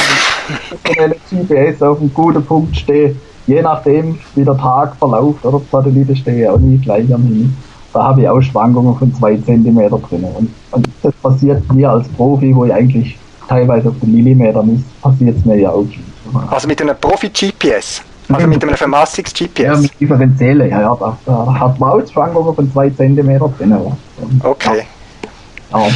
ich 0.85 1.01
mit 1.33 1.49
GPS 1.49 1.83
auf 1.83 1.99
einem 1.99 2.15
guten 2.15 2.47
Punkt 2.47 2.77
stehe, 2.77 3.17
je 3.49 3.63
nachdem, 3.63 4.19
wie 4.35 4.45
der 4.45 4.57
Tag 4.57 4.95
verläuft, 4.97 5.45
oder 5.45 5.59
die 5.59 5.71
Satelliten 5.71 6.17
stehen 6.17 6.39
ja 6.39 6.53
auch 6.53 6.59
nie 6.59 6.79
gleich 6.79 7.13
am 7.13 7.23
Himmel. 7.23 7.51
Da 7.93 8.05
habe 8.05 8.21
ich 8.21 8.29
auch 8.29 8.41
Schwankungen 8.41 8.95
von 8.97 9.13
zwei 9.15 9.37
Zentimeter 9.39 9.99
drin. 9.99 10.25
Und, 10.25 10.51
und 10.71 10.89
das 11.03 11.15
passiert 11.15 11.73
mir 11.73 11.91
als 11.91 12.07
Profi, 12.09 12.55
wo 12.55 12.67
ich 12.67 12.73
eigentlich 12.73 13.19
teilweise 13.49 13.89
auf 13.89 13.95
den 14.01 14.15
Millimeter 14.15 14.63
ist, 14.65 15.01
passiert 15.01 15.39
es 15.39 15.45
mir 15.47 15.59
ja 15.59 15.71
auch. 15.71 15.87
Also 16.51 16.69
mit 16.69 16.81
einem 16.83 16.95
Profi-GPS? 17.01 18.03
Also 18.29 18.47
mit 18.47 18.63
einem 18.63 18.77
Vermassungs-GPS? 18.77 19.63
Ja, 19.63 19.77
mit 19.77 19.99
Differenziellen, 19.99 20.69
ja, 20.69 20.83
ja. 20.83 20.97
Da, 21.01 21.17
da 21.25 21.59
hat 21.59 21.81
man 21.81 21.91
auch 21.91 22.07
Schwankungen 22.07 22.55
von 22.55 22.71
zwei 22.71 22.91
Zentimeter 22.91 23.51
drin. 23.57 23.75
Okay. 24.43 24.83
Ja. 25.73 25.87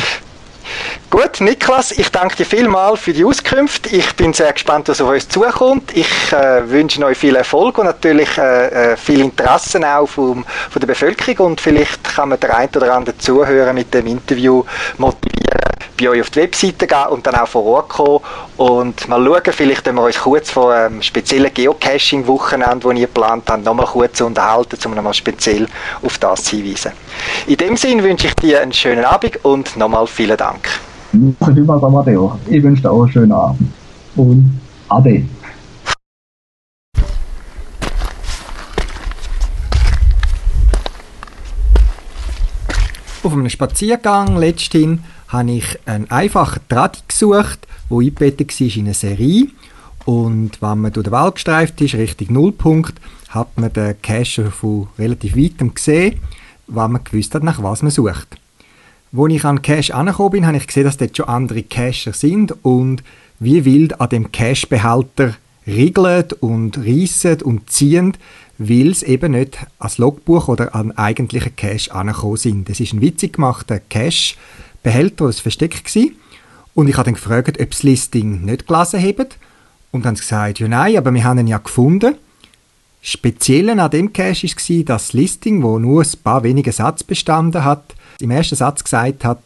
Gut, 1.12 1.42
Niklas, 1.42 1.92
ich 1.92 2.10
danke 2.10 2.36
dir 2.36 2.46
vielmals 2.46 3.00
für 3.00 3.12
die 3.12 3.22
Auskunft. 3.22 3.92
Ich 3.92 4.16
bin 4.16 4.32
sehr 4.32 4.50
gespannt, 4.50 4.88
was 4.88 4.98
auf 5.02 5.10
uns 5.10 5.28
zukommt. 5.28 5.94
Ich 5.94 6.32
äh, 6.32 6.66
wünsche 6.70 7.04
euch 7.04 7.18
viel 7.18 7.36
Erfolg 7.36 7.76
und 7.76 7.84
natürlich 7.84 8.38
äh, 8.38 8.92
äh, 8.92 8.96
viel 8.96 9.20
Interesse 9.20 9.78
auch 9.86 10.06
vom, 10.06 10.42
von 10.70 10.80
der 10.80 10.86
Bevölkerung 10.86 11.48
und 11.48 11.60
vielleicht 11.60 12.02
kann 12.02 12.30
man 12.30 12.40
der 12.40 12.56
ein 12.56 12.70
oder 12.74 12.94
andere 12.94 13.18
Zuhörer 13.18 13.74
mit 13.74 13.92
dem 13.92 14.06
Interview 14.06 14.64
motivieren, 14.96 15.60
bei 16.00 16.08
euch 16.08 16.22
auf 16.22 16.30
die 16.30 16.40
Webseite 16.40 16.86
gehen 16.86 17.06
und 17.10 17.26
dann 17.26 17.34
auch 17.34 17.46
vor 17.46 17.66
Ort 17.66 17.90
kommen 17.90 18.20
und 18.56 19.06
mal 19.06 19.22
schauen, 19.22 19.52
vielleicht 19.52 19.84
wenn 19.84 19.96
wir 19.96 20.04
uns 20.04 20.18
kurz 20.18 20.50
vor 20.50 20.72
einem 20.72 21.02
speziellen 21.02 21.52
Geocaching-Wochenende, 21.52 22.88
das 22.88 22.98
ihr 22.98 23.06
geplant 23.06 23.50
habt, 23.50 23.64
nochmal 23.66 23.84
kurz 23.84 24.18
unterhalten, 24.22 24.78
um 24.86 24.94
nochmal 24.94 25.12
speziell 25.12 25.66
auf 26.02 26.16
das 26.16 26.44
zu 26.44 26.56
hinweisen. 26.56 26.92
In 27.46 27.56
dem 27.56 27.76
Sinn 27.76 28.02
wünsche 28.02 28.28
ich 28.28 28.34
dir 28.34 28.60
einen 28.62 28.72
schönen 28.72 29.04
Abend 29.04 29.44
und 29.44 29.76
nochmal 29.76 30.06
vielen 30.06 30.36
Dank. 30.36 30.68
Ich 32.48 32.62
wünsche 32.62 32.82
dir 32.82 32.90
auch 32.90 33.02
einen 33.02 33.12
schönen 33.12 33.32
Abend. 33.32 33.72
Und 34.16 34.60
Ade. 34.88 35.24
Auf 43.24 43.32
einem 43.32 43.48
Spaziergang 43.48 44.36
letzthin 44.36 45.04
habe 45.28 45.52
ich 45.52 45.78
einen 45.86 46.10
einfachen 46.10 46.60
Draht 46.68 47.08
gesucht, 47.08 47.68
wo 47.88 48.00
eingebettet 48.00 48.60
war 48.60 48.76
in 48.76 48.84
eine 48.84 48.94
Serie. 48.94 49.46
Und 50.04 50.60
wenn 50.60 50.78
man 50.80 50.92
durch 50.92 51.04
den 51.04 51.12
Wald 51.12 51.36
gestreift 51.36 51.80
ist, 51.80 51.94
Richtung 51.94 52.32
Nullpunkt, 52.32 53.00
hat 53.28 53.56
man 53.56 53.72
den 53.72 54.00
Cache 54.02 54.50
von 54.50 54.88
relativ 54.98 55.36
weitem 55.36 55.72
gesehen 55.72 56.20
weil 56.66 56.88
man 56.88 57.04
gewusst 57.04 57.34
hat, 57.34 57.42
nach 57.42 57.62
was 57.62 57.82
man 57.82 57.90
sucht. 57.90 58.36
Als 59.16 59.32
ich 59.32 59.44
an 59.44 59.62
Cache 59.62 59.94
angekommen 59.94 60.30
bin, 60.30 60.46
habe 60.46 60.56
ich 60.56 60.66
gesehen, 60.66 60.84
dass 60.84 60.96
dort 60.96 61.16
schon 61.16 61.28
andere 61.28 61.62
Cacher 61.62 62.12
sind 62.12 62.54
und 62.64 63.02
wie 63.40 63.64
wild 63.64 64.00
an 64.00 64.08
dem 64.08 64.32
Cache-Behälter 64.32 65.34
rigelt 65.66 66.32
und 66.34 66.78
reissen 66.78 67.42
und 67.42 67.70
ziehen, 67.70 68.16
weil 68.58 68.90
es 68.90 69.02
eben 69.02 69.32
nicht 69.32 69.58
als 69.78 69.98
Logbuch 69.98 70.48
oder 70.48 70.74
an 70.74 70.92
eigentlichen 70.92 71.54
Cache 71.56 71.92
angekommen 71.92 72.36
sind. 72.36 72.70
Es 72.70 72.80
ist 72.80 72.92
ein 72.92 73.00
witzig 73.00 73.34
gemachter 73.34 73.80
Cache-Behälter, 73.80 75.26
das 75.26 75.40
Versteck 75.40 75.82
war. 75.94 76.04
Und 76.74 76.88
ich 76.88 76.96
habe 76.96 77.04
dann 77.04 77.14
gefragt, 77.14 77.60
ob 77.60 77.70
das 77.70 77.82
Listing 77.82 78.44
nicht 78.44 78.66
gelesen 78.66 79.02
haben. 79.02 79.26
Und 79.90 80.06
dann 80.06 80.14
gesagt, 80.14 80.58
ja 80.58 80.68
nein, 80.68 80.96
aber 80.96 81.12
wir 81.12 81.24
haben 81.24 81.38
ihn 81.38 81.46
ja 81.46 81.58
gefunden. 81.58 82.14
Speziell 83.04 83.68
an 83.68 83.90
dem 83.90 84.12
Cache 84.12 84.46
war, 84.46 84.84
dass 84.84 85.06
das 85.06 85.12
Listing, 85.12 85.62
wo 85.64 85.80
nur 85.80 86.02
ein 86.02 86.22
paar 86.22 86.44
wenige 86.44 86.70
Sätze 86.70 87.04
bestanden 87.04 87.64
hat, 87.64 87.96
im 88.20 88.30
ersten 88.30 88.54
Satz 88.54 88.84
gesagt 88.84 89.24
hat, 89.24 89.40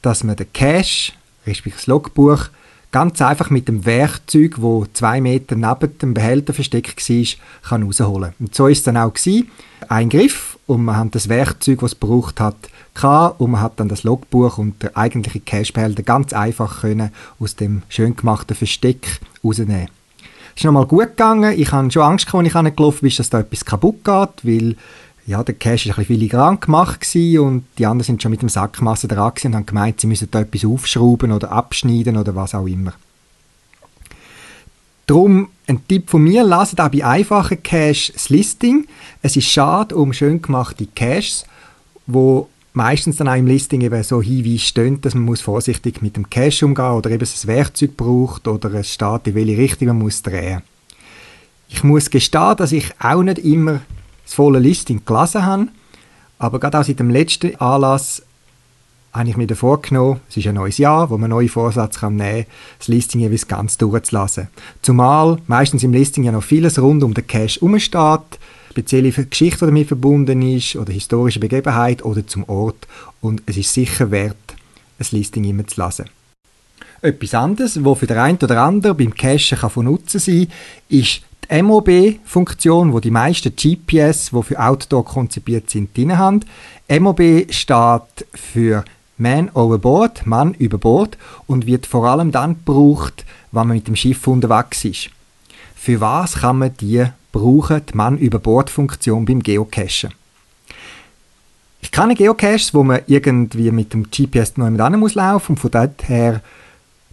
dass 0.00 0.24
man 0.24 0.34
den 0.34 0.50
Cache, 0.54 1.12
respektive 1.46 1.76
das 1.76 1.86
Logbuch, 1.86 2.46
ganz 2.92 3.20
einfach 3.20 3.50
mit 3.50 3.68
dem 3.68 3.84
Werkzeug, 3.84 4.62
wo 4.62 4.86
zwei 4.94 5.20
Meter 5.20 5.56
neben 5.56 5.98
dem 5.98 6.14
Behälter 6.14 6.54
versteckt 6.54 7.06
war, 7.06 7.26
kann 7.68 7.82
rausholen. 7.82 8.32
Und 8.38 8.54
so 8.54 8.66
ist 8.66 8.78
es 8.78 8.84
dann 8.84 8.96
auch 8.96 9.12
gewesen. 9.12 9.50
Ein 9.88 10.08
Griff 10.08 10.58
und 10.66 10.86
man 10.86 10.96
hat 10.96 11.14
das 11.14 11.28
Werkzeug, 11.28 11.82
was 11.82 11.92
es 11.92 12.00
gebraucht 12.00 12.40
hat, 12.40 12.56
und 13.36 13.50
man 13.50 13.60
hat 13.60 13.78
dann 13.78 13.90
das 13.90 14.04
Logbuch 14.04 14.56
und 14.56 14.82
der 14.82 14.96
eigentliche 14.96 15.40
Cashbehälter 15.40 16.02
ganz 16.02 16.32
einfach 16.32 16.80
können 16.80 17.10
aus 17.38 17.56
dem 17.56 17.82
schön 17.90 18.16
gemachten 18.16 18.56
Versteck 18.56 19.20
rausnehmen. 19.44 19.88
Ist 20.56 20.64
nochmal 20.64 20.86
gut 20.86 21.08
gegangen. 21.08 21.52
Ich 21.58 21.70
hatte 21.70 21.90
schon 21.90 22.02
Angst, 22.02 22.34
als 22.34 22.46
ich 22.46 22.54
angelaufen 22.54 23.00
bin, 23.02 23.16
dass 23.16 23.28
da 23.28 23.40
etwas 23.40 23.64
kaputt 23.64 24.02
geht, 24.02 24.44
weil 24.44 24.76
ja, 25.26 25.42
der 25.42 25.54
Cash 25.54 25.86
war 25.86 25.94
ein 25.94 25.96
bisschen 25.96 26.16
filigran 26.16 26.60
gemacht 26.60 27.06
und 27.14 27.64
die 27.78 27.84
anderen 27.84 28.04
sind 28.04 28.22
schon 28.22 28.30
mit 28.30 28.42
dem 28.42 28.48
Sackmasse 28.48 29.08
dran 29.08 29.32
und 29.44 29.54
haben 29.54 29.66
gemeint, 29.66 30.00
sie 30.00 30.06
müssen 30.06 30.30
da 30.30 30.40
etwas 30.40 30.64
aufschrauben 30.64 31.32
oder 31.32 31.52
abschneiden 31.52 32.16
oder 32.16 32.34
was 32.34 32.54
auch 32.54 32.66
immer. 32.66 32.94
Darum 35.06 35.48
ein 35.66 35.86
Tipp 35.86 36.08
von 36.10 36.22
mir, 36.22 36.42
lasst 36.42 36.80
auch 36.80 36.88
bei 36.88 37.04
einfachen 37.04 37.62
Caches 37.62 38.12
das 38.14 38.28
Listing. 38.28 38.86
Es 39.20 39.36
ist 39.36 39.50
schade 39.50 39.94
um 39.94 40.12
schön 40.12 40.40
gemachte 40.40 40.86
Caches, 40.86 41.44
wo 42.06 42.48
meistens 42.76 43.16
dann 43.16 43.28
auch 43.28 43.36
im 43.36 43.46
Listing 43.46 43.80
eben 43.80 44.02
so 44.02 44.20
Hinweise 44.20 44.58
stehen, 44.58 45.00
dass 45.00 45.14
man 45.14 45.24
muss 45.24 45.40
vorsichtig 45.40 46.02
mit 46.02 46.16
dem 46.16 46.28
Cache 46.28 46.66
umgehen 46.66 46.92
oder 46.92 47.10
eben 47.10 47.26
ein 47.26 47.48
Werkzeug 47.48 47.96
braucht 47.96 48.46
oder 48.46 48.72
es 48.74 48.92
steht, 48.92 49.26
in 49.26 49.34
welche 49.34 49.56
Richtung 49.56 49.88
man 49.88 49.98
muss 49.98 50.22
drehen. 50.22 50.62
Ich 51.68 51.82
muss 51.82 52.10
gestehen, 52.10 52.54
dass 52.56 52.72
ich 52.72 52.92
auch 53.00 53.22
nicht 53.22 53.38
immer 53.38 53.80
das 54.24 54.34
volle 54.34 54.58
Listing 54.58 55.02
gelesen 55.04 55.46
habe. 55.46 55.68
Aber 56.38 56.60
gerade 56.60 56.78
auch 56.78 56.84
seit 56.84 57.00
dem 57.00 57.08
letzten 57.08 57.56
Anlass 57.56 58.22
habe 59.10 59.30
ich 59.30 59.38
mir 59.38 59.46
davor 59.46 59.80
genommen, 59.80 60.20
es 60.28 60.36
ist 60.36 60.46
ein 60.46 60.56
neues 60.56 60.76
Jahr, 60.76 61.08
wo 61.08 61.16
man 61.16 61.30
neue 61.30 61.48
Vorsätze 61.48 62.00
kann 62.00 62.16
nehmen 62.16 62.44
kann, 62.44 62.52
das 62.78 62.88
Listing 62.88 63.22
jeweils 63.22 63.48
ganz 63.48 63.78
durchzulassen. 63.78 64.48
Zumal 64.82 65.38
meistens 65.46 65.82
im 65.82 65.94
Listing 65.94 66.24
ja 66.24 66.32
noch 66.32 66.42
vieles 66.42 66.78
rund 66.78 67.02
um 67.02 67.14
den 67.14 67.26
Cache 67.26 67.58
herumsteht, 67.60 68.38
spezielle 68.76 69.10
Geschichte, 69.10 69.60
die 69.60 69.70
damit 69.70 69.88
verbunden 69.88 70.42
ist, 70.42 70.76
oder 70.76 70.92
historische 70.92 71.40
Begebenheit 71.40 72.04
oder 72.04 72.26
zum 72.26 72.44
Ort. 72.46 72.86
Und 73.22 73.42
es 73.46 73.56
ist 73.56 73.72
sicher 73.72 74.10
wert, 74.10 74.36
ein 74.98 75.06
Listing 75.12 75.44
immer 75.44 75.66
zu 75.66 75.82
lesen. 75.82 76.04
Etwas 77.00 77.34
anderes, 77.34 77.82
was 77.82 77.98
für 77.98 78.06
den 78.06 78.18
einen 78.18 78.38
oder 78.38 78.62
anderen 78.62 78.96
beim 78.96 79.14
Cachen 79.14 79.70
von 79.70 79.86
Nutzen 79.86 80.20
sein 80.20 80.48
kann, 80.48 80.98
ist 80.98 81.22
die 81.50 81.62
MOB-Funktion, 81.62 82.92
wo 82.92 83.00
die 83.00 83.10
meisten 83.10 83.54
GPS, 83.56 84.30
die 84.30 84.42
für 84.42 84.60
Outdoor 84.60 85.04
konzipiert 85.06 85.70
sind, 85.70 85.96
drin 85.96 86.18
haben. 86.18 86.40
MOB 86.88 87.46
steht 87.50 88.26
für 88.34 88.84
Man 89.16 89.48
Overboard, 89.50 90.26
Mann 90.26 90.52
über 90.54 90.76
Bord 90.76 91.16
und 91.46 91.66
wird 91.66 91.86
vor 91.86 92.06
allem 92.06 92.30
dann 92.30 92.56
gebraucht, 92.56 93.24
wenn 93.52 93.68
man 93.68 93.76
mit 93.76 93.88
dem 93.88 93.96
Schiff 93.96 94.26
unterwegs 94.26 94.84
ist. 94.84 95.10
Für 95.74 96.00
was 96.00 96.40
kann 96.40 96.58
man 96.58 96.76
die 96.78 97.06
brauchen, 97.38 97.82
die 97.86 97.96
Mann 97.96 98.18
über 98.18 98.38
Bord 98.38 98.70
Funktion 98.70 99.24
beim 99.24 99.42
Geocachen? 99.42 100.10
Ich 101.80 101.92
kenne 101.92 102.14
Geocaches, 102.14 102.74
wo 102.74 102.82
man 102.82 103.00
irgendwie 103.06 103.70
mit 103.70 103.92
dem 103.92 104.10
GPS 104.10 104.56
noch 104.56 104.68
jemand 104.68 104.98
muss 104.98 105.14
laufen 105.14 105.52
und 105.52 105.58
von 105.58 105.70
dort 105.70 106.08
her 106.08 106.42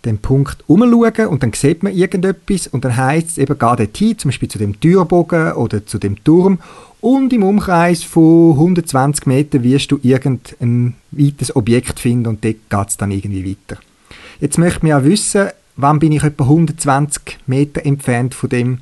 den 0.06 0.18
Punkt 0.18 0.64
umschauen 0.68 1.28
und 1.28 1.44
dann 1.44 1.54
sieht 1.54 1.84
man 1.84 1.94
irgendetwas 1.94 2.68
und 2.68 2.84
dann 2.84 2.98
heißt 2.98 3.30
es 3.30 3.38
eben, 3.38 3.58
geh 3.58 3.76
dort 3.76 3.98
hin, 3.98 4.18
zum 4.18 4.30
Beispiel 4.30 4.50
zu 4.50 4.58
dem 4.58 4.80
Türbogen 4.80 5.54
oder 5.54 5.86
zu 5.86 5.98
dem 5.98 6.22
Turm 6.24 6.60
und 7.00 7.32
im 7.34 7.44
Umkreis 7.44 8.04
von 8.04 8.52
120 8.52 9.26
Metern 9.26 9.64
wirst 9.64 9.92
du 9.92 10.00
irgendein 10.04 10.96
weites 11.12 11.56
Objekt 11.56 12.00
finden 12.00 12.28
und 12.28 12.44
dort 12.44 12.70
geht 12.70 12.90
es 12.90 12.98
dann 12.98 13.12
irgendwie 13.12 13.50
weiter. 13.50 13.80
Jetzt 14.40 14.58
möchte 14.58 14.80
man 14.82 14.90
ja 14.90 15.04
wissen, 15.06 15.50
wann 15.76 16.00
bin 16.00 16.12
ich 16.12 16.24
etwa 16.24 16.44
120 16.44 17.40
Meter 17.48 17.86
entfernt 17.86 18.34
von 18.34 18.50
dem 18.50 18.80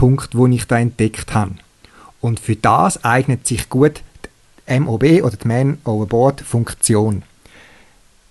Punkt, 0.00 0.34
wo 0.34 0.46
ich 0.46 0.66
da 0.66 0.78
entdeckt 0.78 1.34
habe. 1.34 1.56
Und 2.22 2.40
für 2.40 2.56
das 2.56 3.04
eignet 3.04 3.46
sich 3.46 3.68
gut 3.68 4.00
die 4.66 4.80
MOB 4.80 5.22
oder 5.22 5.36
die 5.36 5.46
Man 5.46 5.76
Overboard 5.84 6.40
Funktion. 6.40 7.22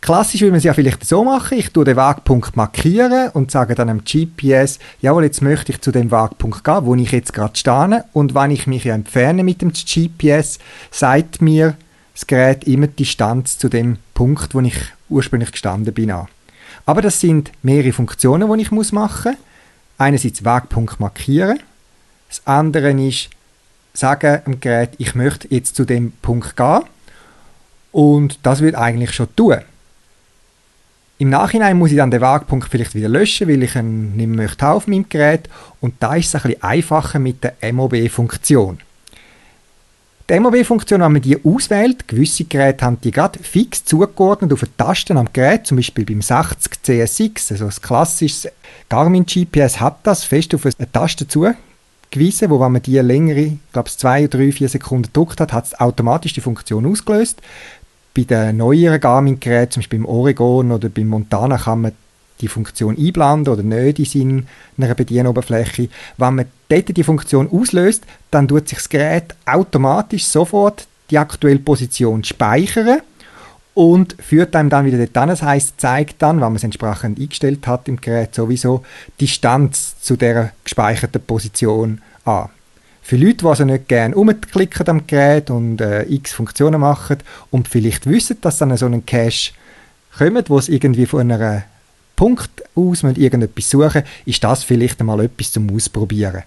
Klassisch 0.01 0.41
würde 0.41 0.53
man 0.53 0.57
es 0.57 0.63
ja 0.63 0.73
vielleicht 0.73 1.05
so 1.05 1.23
machen, 1.23 1.59
ich 1.59 1.69
tue 1.69 1.85
den 1.85 1.95
Wegpunkt 1.95 2.57
markieren 2.57 3.29
und 3.33 3.51
sage 3.51 3.75
dann 3.75 3.89
am 3.89 4.03
GPS, 4.03 4.79
jawohl, 4.99 5.25
jetzt 5.25 5.43
möchte 5.43 5.71
ich 5.71 5.79
zu 5.79 5.91
dem 5.91 6.09
Wegpunkt 6.09 6.63
gehen, 6.63 6.85
wo 6.85 6.95
ich 6.95 7.11
jetzt 7.11 7.33
gerade 7.33 7.55
stehe 7.55 8.03
und 8.13 8.33
wenn 8.33 8.49
ich 8.49 8.65
mich 8.65 8.87
entferne 8.87 9.43
mit 9.43 9.61
dem 9.61 9.71
GPS, 9.71 10.57
sagt 10.89 11.39
mir 11.39 11.75
das 12.15 12.25
Gerät 12.25 12.63
immer 12.63 12.87
die 12.87 13.03
Distanz 13.03 13.59
zu 13.59 13.69
dem 13.69 13.97
Punkt, 14.15 14.55
wo 14.55 14.61
ich 14.61 14.75
ursprünglich 15.07 15.51
gestanden 15.51 15.93
bin. 15.93 16.15
Aber 16.87 17.03
das 17.03 17.19
sind 17.19 17.51
mehrere 17.61 17.93
Funktionen, 17.93 18.51
die 18.51 18.63
ich 18.63 18.71
machen 18.71 19.33
muss. 19.35 19.48
Einerseits 19.99 20.43
Wegpunkt 20.43 20.99
markieren, 20.99 21.59
das 22.29 22.41
andere 22.45 22.91
ist 23.07 23.29
sagen 23.93 24.41
dem 24.45 24.59
Gerät, 24.59 24.91
ich 24.97 25.13
möchte 25.13 25.47
jetzt 25.53 25.75
zu 25.75 25.85
dem 25.85 26.11
Punkt 26.21 26.55
gehen 26.55 26.81
und 27.91 28.39
das 28.43 28.61
wird 28.61 28.75
eigentlich 28.75 29.13
schon 29.13 29.35
tun. 29.35 29.59
Im 31.17 31.29
Nachhinein 31.29 31.77
muss 31.77 31.91
ich 31.91 31.97
dann 31.97 32.11
den 32.11 32.21
Wagpunkt 32.21 32.69
vielleicht 32.69 32.95
wieder 32.95 33.09
löschen, 33.09 33.49
weil 33.49 33.61
ich 33.61 33.75
ihn 33.75 34.15
nicht 34.15 34.27
mehr 34.27 34.45
möchte 34.45 34.67
auf 34.69 34.87
meinem 34.87 35.09
Gerät. 35.09 35.49
Und 35.81 35.95
da 35.99 36.15
ist 36.15 36.27
es 36.27 36.35
ein 36.35 36.43
bisschen 36.43 36.63
einfacher 36.63 37.19
mit 37.19 37.43
der 37.43 37.73
MOB-Funktion. 37.73 38.79
Die 40.29 40.39
MOB-Funktion, 40.39 41.01
wenn 41.01 41.13
man 41.13 41.23
die 41.23 41.43
auswählt, 41.43 42.07
gewisse 42.07 42.43
Geräte 42.43 42.85
haben 42.85 43.01
die 43.01 43.09
gerade 43.09 43.39
fix 43.39 43.83
zugeordnet 43.83 44.53
auf 44.53 44.63
Tasten 44.77 45.17
am 45.17 45.33
Gerät, 45.33 45.65
zum 45.65 45.77
Beispiel 45.77 46.05
beim 46.05 46.21
60 46.21 46.83
CSX, 46.83 47.51
also 47.51 47.65
das 47.65 47.81
klassische 47.81 48.51
Garmin 48.89 49.25
GPS 49.25 49.79
hat 49.79 49.97
das 50.03 50.23
fest 50.23 50.53
auf 50.53 50.67
eine 50.67 50.91
Taste 50.91 51.27
zugewiesen, 51.27 52.51
wo 52.51 52.59
wenn 52.59 52.73
man 52.73 52.83
die 52.83 52.99
längere, 52.99 53.39
ich 53.39 53.57
glaube 53.73 53.89
zwei, 53.89 54.27
drei, 54.27 54.51
vier 54.51 54.69
Sekunden 54.69 55.07
gedrückt 55.11 55.39
hat, 55.41 55.51
hat 55.51 55.65
es 55.65 55.79
automatisch 55.79 56.33
die 56.33 56.41
Funktion 56.41 56.85
ausgelöst. 56.85 57.41
Bei 58.15 58.21
den 58.21 58.57
neueren 58.57 58.99
Garmin-Geräten, 58.99 59.71
zum 59.71 59.79
Beispiel 59.81 59.97
beim 59.97 60.09
Oregon 60.09 60.71
oder 60.71 60.89
beim 60.89 61.07
Montana, 61.07 61.57
kann 61.57 61.81
man 61.81 61.91
die 62.41 62.47
Funktion 62.47 62.97
einblenden 62.97 63.53
oder 63.53 63.63
nicht 63.63 64.15
in 64.15 64.47
seiner 64.77 64.95
Bedienoberfläche. 64.95 65.89
Wenn 66.17 66.35
man 66.35 66.45
dort 66.69 66.95
die 66.95 67.03
Funktion 67.03 67.49
auslöst, 67.51 68.03
dann 68.31 68.47
tut 68.47 68.69
sich 68.69 68.77
das 68.77 68.89
Gerät 68.89 69.35
automatisch 69.45 70.25
sofort 70.25 70.87
die 71.09 71.17
aktuelle 71.17 71.59
Position 71.59 72.23
speichern 72.23 73.01
und 73.73 74.15
führt 74.19 74.55
einem 74.55 74.69
dann 74.69 74.85
wieder 74.85 74.97
dort 74.97 75.17
an. 75.17 75.29
Das 75.29 75.41
heisst, 75.41 75.79
zeigt 75.79 76.21
dann, 76.21 76.37
wenn 76.37 76.47
man 76.47 76.55
es 76.55 76.63
entsprechend 76.63 77.19
eingestellt 77.19 77.65
hat 77.67 77.87
im 77.87 77.99
Gerät 77.99 78.35
sowieso, 78.35 78.83
die 79.19 79.25
Distanz 79.25 79.99
zu 80.01 80.15
der 80.15 80.51
gespeicherten 80.63 81.21
Position 81.21 82.01
an. 82.25 82.49
Für 83.01 83.15
Leute, 83.15 83.37
die 83.37 83.45
also 83.45 83.65
nicht 83.65 83.87
gerne 83.87 84.15
umklicken 84.15 84.87
am 84.87 85.07
Gerät 85.07 85.49
und 85.49 85.81
äh, 85.81 86.03
x 86.03 86.33
Funktionen 86.33 86.81
machen 86.81 87.17
und 87.49 87.67
vielleicht 87.67 88.05
wissen, 88.05 88.37
dass 88.41 88.59
dann 88.59 88.75
so 88.77 88.85
ein 88.85 89.05
Cache 89.05 89.53
kommt, 90.15 90.49
wo 90.49 90.59
es 90.59 90.69
irgendwie 90.69 91.07
von 91.07 91.31
einem 91.31 91.63
Punkt 92.19 92.63
aus 92.75 93.01
man 93.03 93.15
irgendetwas 93.15 93.69
suchen, 93.69 94.03
ist 94.25 94.43
das 94.43 94.65
vielleicht 94.65 94.99
einmal 94.99 95.21
etwas 95.21 95.53
zum 95.53 95.73
Ausprobieren. 95.73 96.43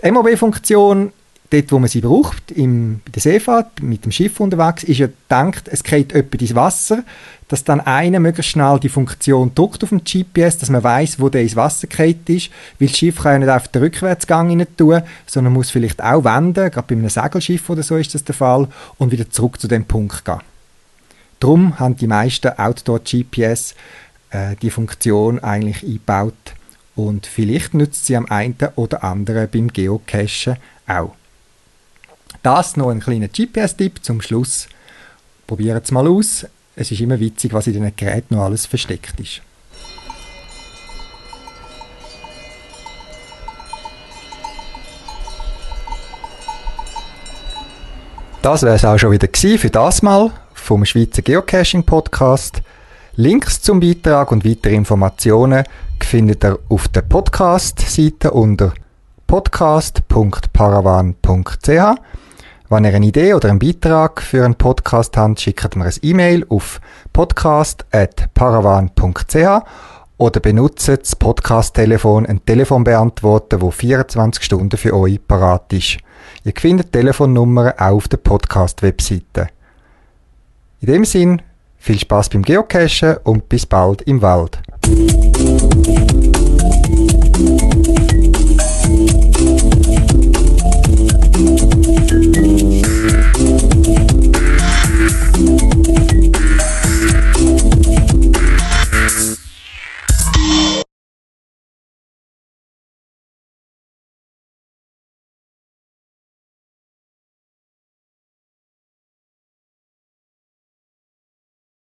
Die 0.00 0.12
MOB-Funktion 0.12 1.10
dort, 1.50 1.72
wo 1.72 1.80
man 1.80 1.88
sie 1.88 2.00
braucht, 2.00 2.52
im, 2.52 3.00
bei 3.04 3.10
der 3.10 3.20
Seefahrt, 3.20 3.82
mit 3.82 4.04
dem 4.04 4.12
Schiff 4.12 4.38
unterwegs, 4.38 4.84
ist 4.84 4.98
ja 4.98 5.08
gedacht, 5.08 5.66
es 5.66 5.82
geht 5.82 6.12
jemand 6.12 6.40
ins 6.40 6.54
Wasser, 6.54 7.02
dass 7.48 7.64
dann 7.64 7.80
einer 7.80 8.20
möglichst 8.20 8.52
schnell 8.52 8.78
die 8.78 8.88
Funktion 8.88 9.50
drückt 9.56 9.82
auf 9.82 9.88
dem 9.88 10.04
GPS, 10.04 10.58
dass 10.58 10.70
man 10.70 10.84
weiß, 10.84 11.18
wo 11.18 11.28
der 11.28 11.42
ins 11.42 11.56
Wasser 11.56 11.88
gefallen 11.88 12.20
ist, 12.26 12.50
weil 12.78 12.86
das 12.86 12.96
Schiff 12.96 13.16
kann 13.20 13.32
ja 13.32 13.38
nicht 13.40 13.48
auf 13.48 13.66
den 13.66 13.82
Rückwärtsgang 13.82 14.50
rein 14.50 14.68
tun, 14.76 15.02
sondern 15.26 15.52
muss 15.52 15.70
vielleicht 15.70 16.00
auch 16.00 16.22
wenden, 16.22 16.70
gerade 16.70 16.86
bei 16.86 16.94
einem 16.94 17.08
Segelschiff 17.08 17.68
oder 17.68 17.82
so 17.82 17.96
ist 17.96 18.14
das 18.14 18.22
der 18.22 18.36
Fall, 18.36 18.68
und 18.98 19.10
wieder 19.10 19.28
zurück 19.28 19.60
zu 19.60 19.66
dem 19.66 19.84
Punkt 19.84 20.24
gehen. 20.24 20.38
Darum 21.40 21.78
haben 21.78 21.96
die 21.96 22.06
meisten 22.06 22.48
Outdoor-GPS 22.48 23.74
äh, 24.30 24.56
die 24.60 24.70
Funktion 24.70 25.38
eigentlich 25.38 25.82
eingebaut 25.82 26.34
und 26.94 27.26
vielleicht 27.26 27.72
nützt 27.72 28.04
sie 28.04 28.16
am 28.16 28.26
einen 28.26 28.56
oder 28.76 29.02
anderen 29.02 29.48
beim 29.50 29.68
Geocachen 29.68 30.58
auch. 30.86 31.14
Das 32.42 32.76
noch 32.76 32.90
ein 32.90 33.00
kleiner 33.00 33.28
GPS-Tipp 33.28 34.04
zum 34.04 34.20
Schluss. 34.20 34.68
Probiert 35.46 35.84
es 35.84 35.90
mal 35.90 36.06
aus. 36.06 36.46
Es 36.76 36.90
ist 36.90 37.00
immer 37.00 37.18
witzig, 37.18 37.54
was 37.54 37.66
in 37.66 37.72
diesen 37.72 37.96
Geräten 37.96 38.34
noch 38.34 38.44
alles 38.44 38.66
versteckt 38.66 39.18
ist. 39.18 39.40
Das 48.42 48.62
wäre 48.62 48.76
es 48.76 48.84
auch 48.84 48.98
schon 48.98 49.10
wieder 49.10 49.28
für 49.58 49.70
das 49.70 50.02
Mal 50.02 50.32
vom 50.70 50.84
Schweizer 50.84 51.22
Geocaching 51.22 51.82
Podcast. 51.82 52.62
Links 53.16 53.60
zum 53.60 53.80
Beitrag 53.80 54.30
und 54.30 54.44
weitere 54.44 54.76
Informationen 54.76 55.64
findet 55.98 56.44
ihr 56.44 56.60
auf 56.68 56.86
der 56.86 57.02
Podcast-Seite 57.02 58.30
unter 58.30 58.72
podcast.paravan.ch. 59.26 61.98
Wenn 62.68 62.84
ihr 62.84 62.94
eine 62.94 63.04
Idee 63.04 63.34
oder 63.34 63.48
einen 63.48 63.58
Beitrag 63.58 64.22
für 64.22 64.44
einen 64.44 64.54
Podcast 64.54 65.16
habt, 65.16 65.40
schickt 65.40 65.74
mir 65.74 65.86
ein 65.86 65.94
E-Mail 66.02 66.46
auf 66.48 66.80
podcast.paravan.ch 67.12 69.66
oder 70.18 70.38
benutzt 70.38 70.86
das 70.86 71.16
Podcast-Telefon, 71.16 72.26
ein 72.26 72.46
Telefonbeantworter, 72.46 73.60
wo 73.60 73.72
24 73.72 74.44
Stunden 74.44 74.76
für 74.76 74.94
euch 74.94 75.18
parat 75.26 75.72
ist. 75.72 75.98
Ihr 76.44 76.52
findet 76.56 76.92
Telefonnummern 76.92 77.72
auch 77.76 77.96
auf 77.96 78.06
der 78.06 78.18
Podcast-Webseite. 78.18 79.48
In 80.82 80.86
dem 80.86 81.04
Sinn, 81.04 81.42
viel 81.76 81.98
Spaß 81.98 82.30
beim 82.30 82.42
Geocachen 82.42 83.18
und 83.24 83.50
bis 83.50 83.66
bald 83.66 84.00
im 84.02 84.22
Wald. 84.22 84.60